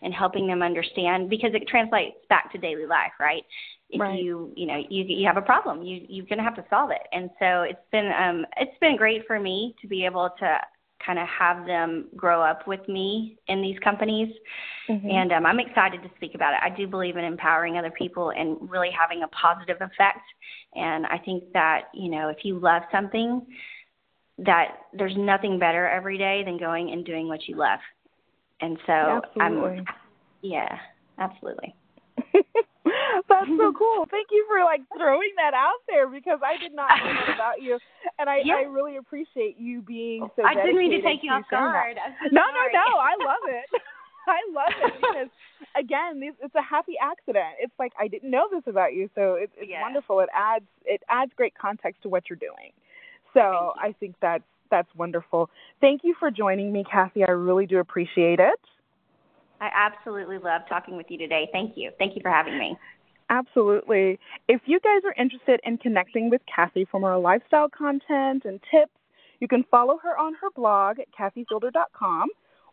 and 0.02 0.14
helping 0.14 0.46
them 0.46 0.62
understand 0.62 1.28
because 1.28 1.50
it 1.54 1.66
translates 1.68 2.16
back 2.28 2.52
to 2.52 2.58
daily 2.58 2.86
life, 2.86 3.12
right? 3.18 3.42
if 3.90 4.00
right. 4.00 4.22
you 4.22 4.52
you 4.56 4.66
know 4.66 4.82
you 4.88 5.04
you 5.04 5.26
have 5.26 5.36
a 5.36 5.42
problem 5.42 5.82
you 5.82 6.04
you're 6.08 6.26
going 6.26 6.38
to 6.38 6.44
have 6.44 6.56
to 6.56 6.64
solve 6.68 6.90
it 6.90 7.02
and 7.12 7.30
so 7.38 7.62
it's 7.62 7.78
been 7.92 8.10
um 8.18 8.44
it's 8.56 8.76
been 8.80 8.96
great 8.96 9.26
for 9.26 9.38
me 9.38 9.74
to 9.80 9.86
be 9.86 10.04
able 10.04 10.30
to 10.38 10.58
kind 11.04 11.18
of 11.18 11.28
have 11.28 11.66
them 11.66 12.08
grow 12.16 12.42
up 12.42 12.66
with 12.66 12.80
me 12.88 13.36
in 13.48 13.60
these 13.62 13.78
companies 13.80 14.28
mm-hmm. 14.88 15.08
and 15.08 15.32
um 15.32 15.46
I'm 15.46 15.60
excited 15.60 16.02
to 16.02 16.10
speak 16.16 16.34
about 16.34 16.54
it 16.54 16.60
I 16.62 16.74
do 16.74 16.86
believe 16.86 17.16
in 17.16 17.24
empowering 17.24 17.78
other 17.78 17.92
people 17.96 18.32
and 18.36 18.56
really 18.68 18.90
having 18.90 19.22
a 19.22 19.28
positive 19.28 19.76
effect 19.76 20.24
and 20.74 21.06
I 21.06 21.18
think 21.18 21.44
that 21.52 21.82
you 21.94 22.10
know 22.10 22.28
if 22.28 22.38
you 22.44 22.58
love 22.58 22.82
something 22.90 23.46
that 24.38 24.78
there's 24.92 25.16
nothing 25.16 25.58
better 25.58 25.88
every 25.88 26.18
day 26.18 26.42
than 26.44 26.58
going 26.58 26.90
and 26.90 27.04
doing 27.04 27.28
what 27.28 27.48
you 27.48 27.56
love 27.56 27.80
and 28.60 28.78
so 28.86 28.92
absolutely. 28.92 29.78
I'm 29.78 29.86
yeah 30.42 30.78
absolutely 31.18 31.74
That's 33.28 33.50
so 33.58 33.72
cool. 33.74 34.06
Thank 34.10 34.28
you 34.30 34.46
for 34.46 34.62
like 34.62 34.80
throwing 34.96 35.34
that 35.36 35.54
out 35.54 35.82
there 35.88 36.06
because 36.06 36.38
I 36.44 36.60
did 36.62 36.74
not 36.74 36.88
know 37.02 37.12
that 37.12 37.34
about 37.34 37.62
you, 37.62 37.78
and 38.18 38.30
I 38.30 38.42
I 38.46 38.62
really 38.70 38.96
appreciate 38.96 39.58
you 39.58 39.82
being 39.82 40.28
so. 40.36 40.44
I 40.44 40.54
didn't 40.54 40.78
mean 40.78 40.92
to 40.92 41.02
take 41.02 41.22
you 41.22 41.32
off 41.32 41.44
guard. 41.50 41.96
no, 42.30 42.42
no, 42.42 42.62
no. 42.72 42.88
I 42.98 43.14
love 43.18 43.44
it. 43.48 43.66
I 44.28 44.40
love 44.50 44.74
it 44.82 44.94
because 45.00 45.30
again, 45.78 46.20
it's 46.22 46.54
a 46.54 46.62
happy 46.62 46.94
accident. 47.00 47.58
It's 47.60 47.74
like 47.78 47.92
I 47.98 48.08
didn't 48.08 48.30
know 48.30 48.48
this 48.50 48.62
about 48.66 48.94
you, 48.94 49.08
so 49.14 49.34
it's, 49.34 49.52
it's 49.56 49.70
yeah. 49.70 49.82
wonderful. 49.82 50.20
It 50.20 50.28
adds 50.34 50.66
it 50.84 51.02
adds 51.08 51.32
great 51.36 51.54
context 51.58 52.02
to 52.02 52.08
what 52.08 52.24
you're 52.28 52.38
doing. 52.38 52.72
So 53.36 53.72
I 53.78 53.92
think 54.00 54.16
that's 54.20 54.44
that's 54.70 54.88
wonderful. 54.96 55.50
Thank 55.80 56.00
you 56.02 56.14
for 56.18 56.30
joining 56.30 56.72
me, 56.72 56.84
Kathy. 56.90 57.22
I 57.22 57.30
really 57.30 57.66
do 57.66 57.78
appreciate 57.78 58.40
it. 58.40 58.60
I 59.60 59.70
absolutely 59.72 60.38
love 60.38 60.62
talking 60.68 60.96
with 60.96 61.06
you 61.08 61.18
today. 61.18 61.48
Thank 61.52 61.76
you. 61.76 61.90
Thank 61.98 62.16
you 62.16 62.22
for 62.22 62.30
having 62.30 62.58
me. 62.58 62.76
Absolutely. 63.30 64.18
If 64.48 64.62
you 64.66 64.80
guys 64.80 65.02
are 65.04 65.14
interested 65.20 65.60
in 65.64 65.78
connecting 65.78 66.30
with 66.30 66.40
Kathy 66.52 66.86
for 66.90 67.00
more 67.00 67.18
lifestyle 67.18 67.68
content 67.68 68.44
and 68.44 68.60
tips, 68.70 68.92
you 69.40 69.48
can 69.48 69.64
follow 69.70 69.98
her 70.02 70.18
on 70.18 70.34
her 70.34 70.50
blog 70.54 70.98
at 70.98 71.06
kathyfielder.com, 71.18 72.28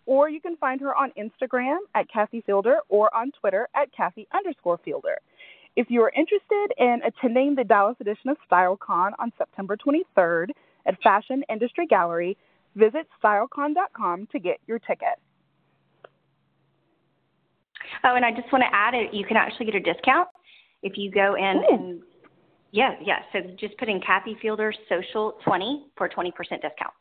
or 0.06 0.30
you 0.30 0.40
can 0.40 0.56
find 0.58 0.80
her 0.82 0.96
on 0.96 1.12
Instagram 1.18 1.78
at 1.96 2.08
kathyfielder 2.10 2.78
or 2.90 3.14
on 3.16 3.32
Twitter 3.40 3.68
at 3.76 3.92
kathy 3.96 4.28
underscore 4.34 4.80
fielder. 4.84 5.18
If 5.76 5.88
you 5.90 6.02
are 6.04 6.12
interested 6.16 6.74
in 6.78 7.02
attending 7.06 7.56
the 7.56 7.64
Dallas 7.64 7.96
edition 8.00 8.30
of 8.30 8.38
StyleCon 8.50 9.12
on 9.18 9.32
September 9.38 9.76
23rd 9.76 10.50
at 10.86 11.02
Fashion 11.02 11.44
Industry 11.50 11.88
Gallery, 11.88 12.38
visit 12.76 13.08
stylecon.com 13.24 14.28
to 14.32 14.40
get 14.40 14.58
your 14.68 14.80
ticket. 14.80 15.20
Oh, 18.04 18.16
and 18.16 18.24
I 18.24 18.32
just 18.32 18.52
want 18.52 18.64
to 18.64 18.76
add 18.76 18.94
it. 18.94 19.14
You 19.14 19.26
can 19.26 19.38
actually 19.38 19.66
get 19.66 19.76
a 19.76 19.80
discount 19.80 20.28
if 20.84 20.94
you 20.98 21.12
go 21.12 21.36
in 21.36 21.58
Ooh. 21.58 21.76
and 21.76 22.02
yeah, 22.72 22.96
yeah. 23.04 23.20
So 23.32 23.40
just 23.60 23.78
put 23.78 23.88
in 23.88 24.02
Kathy 24.02 24.36
Fielder 24.42 24.74
Social 24.90 25.38
20 25.46 25.88
for 25.96 26.10
20% 26.10 26.32
discount. 26.34 26.94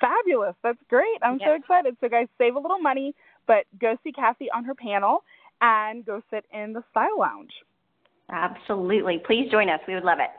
Fabulous. 0.00 0.56
That's 0.62 0.78
great. 0.88 1.18
I'm 1.22 1.38
so 1.38 1.54
excited. 1.54 1.96
So 2.00 2.08
guys, 2.08 2.26
save 2.36 2.56
a 2.56 2.58
little 2.58 2.80
money, 2.80 3.14
but 3.46 3.64
go 3.80 3.96
see 4.02 4.10
Kathy 4.10 4.50
on 4.50 4.64
her 4.64 4.74
panel 4.74 5.22
and 5.60 6.04
go 6.04 6.20
sit 6.30 6.44
in 6.52 6.72
the 6.72 6.82
Style 6.90 7.18
Lounge. 7.18 7.52
Absolutely. 8.30 9.22
Please 9.26 9.50
join 9.50 9.68
us. 9.68 9.80
We 9.86 9.94
would 9.94 10.04
love 10.04 10.18
it. 10.20 10.30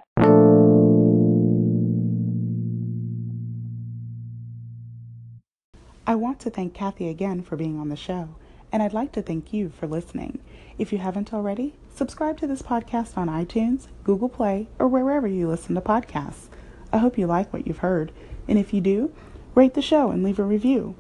I 6.06 6.16
want 6.16 6.40
to 6.42 6.50
thank 6.50 6.74
Kathy 6.74 7.10
again 7.10 7.42
for 7.42 7.56
being 7.56 7.80
on 7.80 7.90
the 7.90 7.96
show 7.96 8.36
and 8.74 8.82
I'd 8.82 8.92
like 8.92 9.12
to 9.12 9.22
thank 9.22 9.54
you 9.54 9.70
for 9.70 9.88
listening. 9.88 10.40
If 10.80 10.92
you 10.92 10.98
haven't 10.98 11.32
already, 11.32 11.76
subscribe 11.94 12.40
to 12.40 12.48
this 12.48 12.64
podcast 12.64 13.16
on 13.16 13.30
iTunes, 13.30 13.88
Google 14.04 14.28
Play, 14.28 14.68
or 14.80 14.88
wherever 14.88 15.28
you 15.28 15.48
listen 15.48 15.76
to 15.76 15.82
podcasts. 15.82 16.48
I 16.92 16.98
hope 16.98 17.18
you 17.18 17.28
like 17.28 17.54
what 17.54 17.68
you've 17.68 17.78
heard, 17.78 18.12
and 18.48 18.58
if 18.58 18.74
you 18.74 18.82
do, 18.82 19.14
rate 19.54 19.76
the 19.76 19.82
show 19.82 20.10
and 20.10 20.24
leave 20.24 20.40
a 20.40 20.44
review. 20.44 20.96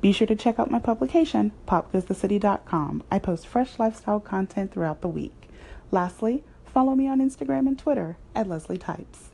Be 0.00 0.10
sure 0.10 0.26
to 0.26 0.34
check 0.34 0.58
out 0.58 0.70
my 0.70 0.78
publication, 0.78 1.52
popgoesthecity.com. 1.66 3.02
I 3.10 3.18
post 3.18 3.46
fresh 3.46 3.78
lifestyle 3.78 4.20
content 4.20 4.72
throughout 4.72 5.02
the 5.02 5.08
week. 5.08 5.37
Lastly, 5.90 6.44
follow 6.66 6.94
me 6.94 7.08
on 7.08 7.20
Instagram 7.20 7.66
and 7.66 7.78
Twitter 7.78 8.16
at 8.34 8.48
Leslie 8.48 8.78
Types. 8.78 9.30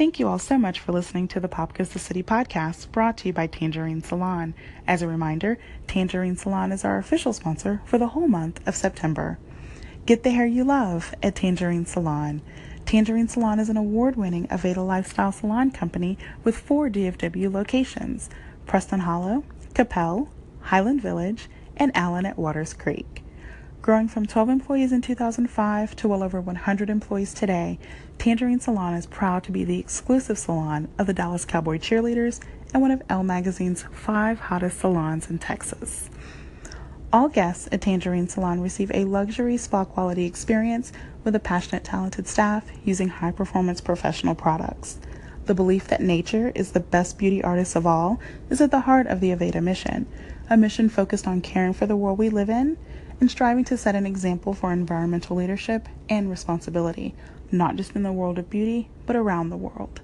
Thank 0.00 0.18
you 0.18 0.28
all 0.28 0.38
so 0.38 0.56
much 0.56 0.80
for 0.80 0.92
listening 0.92 1.28
to 1.28 1.40
the 1.40 1.48
Pop 1.48 1.74
Goes 1.74 1.90
the 1.90 1.98
City 1.98 2.22
podcast 2.22 2.90
brought 2.90 3.18
to 3.18 3.28
you 3.28 3.34
by 3.34 3.46
Tangerine 3.46 4.02
Salon. 4.02 4.54
As 4.86 5.02
a 5.02 5.06
reminder, 5.06 5.58
Tangerine 5.86 6.36
Salon 6.36 6.72
is 6.72 6.86
our 6.86 6.96
official 6.96 7.34
sponsor 7.34 7.82
for 7.84 7.98
the 7.98 8.08
whole 8.08 8.26
month 8.26 8.66
of 8.66 8.74
September. 8.74 9.38
Get 10.06 10.22
the 10.22 10.30
hair 10.30 10.46
you 10.46 10.64
love 10.64 11.14
at 11.22 11.34
Tangerine 11.34 11.84
Salon. 11.84 12.40
Tangerine 12.86 13.28
Salon 13.28 13.60
is 13.60 13.68
an 13.68 13.76
award 13.76 14.16
winning 14.16 14.48
Aveda 14.48 14.84
lifestyle 14.84 15.32
salon 15.32 15.70
company 15.70 16.16
with 16.44 16.56
four 16.56 16.88
DFW 16.88 17.52
locations 17.52 18.30
Preston 18.66 19.00
Hollow, 19.00 19.44
Coppell, 19.74 20.28
Highland 20.62 21.02
Village, 21.02 21.50
and 21.76 21.94
Allen 21.94 22.24
at 22.24 22.38
Watters 22.38 22.72
Creek. 22.72 23.22
Growing 23.82 24.08
from 24.08 24.26
12 24.26 24.50
employees 24.50 24.92
in 24.92 25.00
2005 25.00 25.96
to 25.96 26.06
well 26.08 26.22
over 26.22 26.38
100 26.38 26.90
employees 26.90 27.32
today, 27.32 27.78
Tangerine 28.18 28.60
Salon 28.60 28.92
is 28.92 29.06
proud 29.06 29.42
to 29.44 29.52
be 29.52 29.64
the 29.64 29.78
exclusive 29.78 30.36
salon 30.36 30.88
of 30.98 31.06
the 31.06 31.14
Dallas 31.14 31.46
Cowboy 31.46 31.78
Cheerleaders 31.78 32.40
and 32.74 32.82
one 32.82 32.90
of 32.90 33.02
Elle 33.08 33.22
Magazine's 33.22 33.84
five 33.90 34.38
hottest 34.38 34.80
salons 34.80 35.30
in 35.30 35.38
Texas. 35.38 36.10
All 37.10 37.30
guests 37.30 37.70
at 37.72 37.80
Tangerine 37.80 38.28
Salon 38.28 38.60
receive 38.60 38.90
a 38.92 39.06
luxury 39.06 39.56
spa 39.56 39.86
quality 39.86 40.26
experience 40.26 40.92
with 41.24 41.34
a 41.34 41.40
passionate, 41.40 41.82
talented 41.82 42.28
staff 42.28 42.70
using 42.84 43.08
high 43.08 43.32
performance 43.32 43.80
professional 43.80 44.34
products. 44.34 44.98
The 45.46 45.54
belief 45.54 45.88
that 45.88 46.02
nature 46.02 46.52
is 46.54 46.72
the 46.72 46.80
best 46.80 47.16
beauty 47.16 47.42
artist 47.42 47.74
of 47.76 47.86
all 47.86 48.20
is 48.50 48.60
at 48.60 48.72
the 48.72 48.80
heart 48.80 49.06
of 49.06 49.20
the 49.20 49.30
Aveda 49.30 49.62
mission, 49.62 50.06
a 50.50 50.58
mission 50.58 50.90
focused 50.90 51.26
on 51.26 51.40
caring 51.40 51.72
for 51.72 51.86
the 51.86 51.96
world 51.96 52.18
we 52.18 52.28
live 52.28 52.50
in 52.50 52.76
and 53.20 53.30
striving 53.30 53.64
to 53.64 53.76
set 53.76 53.94
an 53.94 54.06
example 54.06 54.54
for 54.54 54.72
environmental 54.72 55.36
leadership 55.36 55.88
and 56.08 56.30
responsibility, 56.30 57.14
not 57.52 57.76
just 57.76 57.94
in 57.94 58.02
the 58.02 58.12
world 58.12 58.38
of 58.38 58.50
beauty, 58.50 58.88
but 59.06 59.14
around 59.14 59.50
the 59.50 59.56
world. 59.56 60.00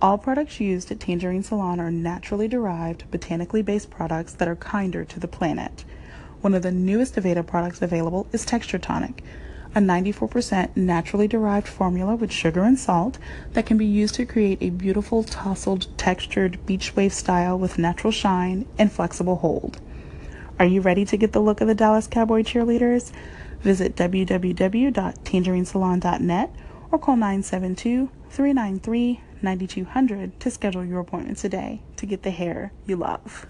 All 0.00 0.16
products 0.16 0.58
used 0.60 0.90
at 0.90 1.00
Tangerine 1.00 1.42
Salon 1.42 1.78
are 1.78 1.90
naturally 1.90 2.48
derived, 2.48 3.10
botanically 3.10 3.62
based 3.62 3.90
products 3.90 4.32
that 4.34 4.48
are 4.48 4.56
kinder 4.56 5.04
to 5.04 5.20
the 5.20 5.28
planet. 5.28 5.84
One 6.40 6.54
of 6.54 6.62
the 6.62 6.70
newest 6.70 7.16
Aveda 7.16 7.46
products 7.46 7.82
available 7.82 8.28
is 8.32 8.44
Texture 8.44 8.78
Tonic, 8.78 9.22
a 9.74 9.80
94% 9.80 10.76
naturally 10.76 11.28
derived 11.28 11.68
formula 11.68 12.14
with 12.16 12.32
sugar 12.32 12.62
and 12.62 12.78
salt 12.78 13.18
that 13.52 13.66
can 13.66 13.76
be 13.76 13.84
used 13.84 14.14
to 14.14 14.24
create 14.24 14.58
a 14.60 14.70
beautiful 14.70 15.22
tousled 15.24 15.86
textured 15.98 16.64
beach 16.64 16.96
wave 16.96 17.12
style 17.12 17.58
with 17.58 17.78
natural 17.78 18.12
shine 18.12 18.66
and 18.78 18.90
flexible 18.90 19.36
hold. 19.36 19.80
Are 20.58 20.66
you 20.66 20.80
ready 20.80 21.04
to 21.04 21.16
get 21.16 21.32
the 21.32 21.40
look 21.40 21.60
of 21.60 21.68
the 21.68 21.74
Dallas 21.74 22.08
Cowboy 22.08 22.42
cheerleaders? 22.42 23.12
Visit 23.60 23.94
www.tangerinesalon.net 23.94 26.54
or 26.90 26.98
call 26.98 27.14
972 27.14 28.10
393 28.30 29.20
9200 29.40 30.40
to 30.40 30.50
schedule 30.50 30.84
your 30.84 30.98
appointment 30.98 31.38
today 31.38 31.80
to 31.94 32.06
get 32.06 32.24
the 32.24 32.32
hair 32.32 32.72
you 32.86 32.96
love. 32.96 33.46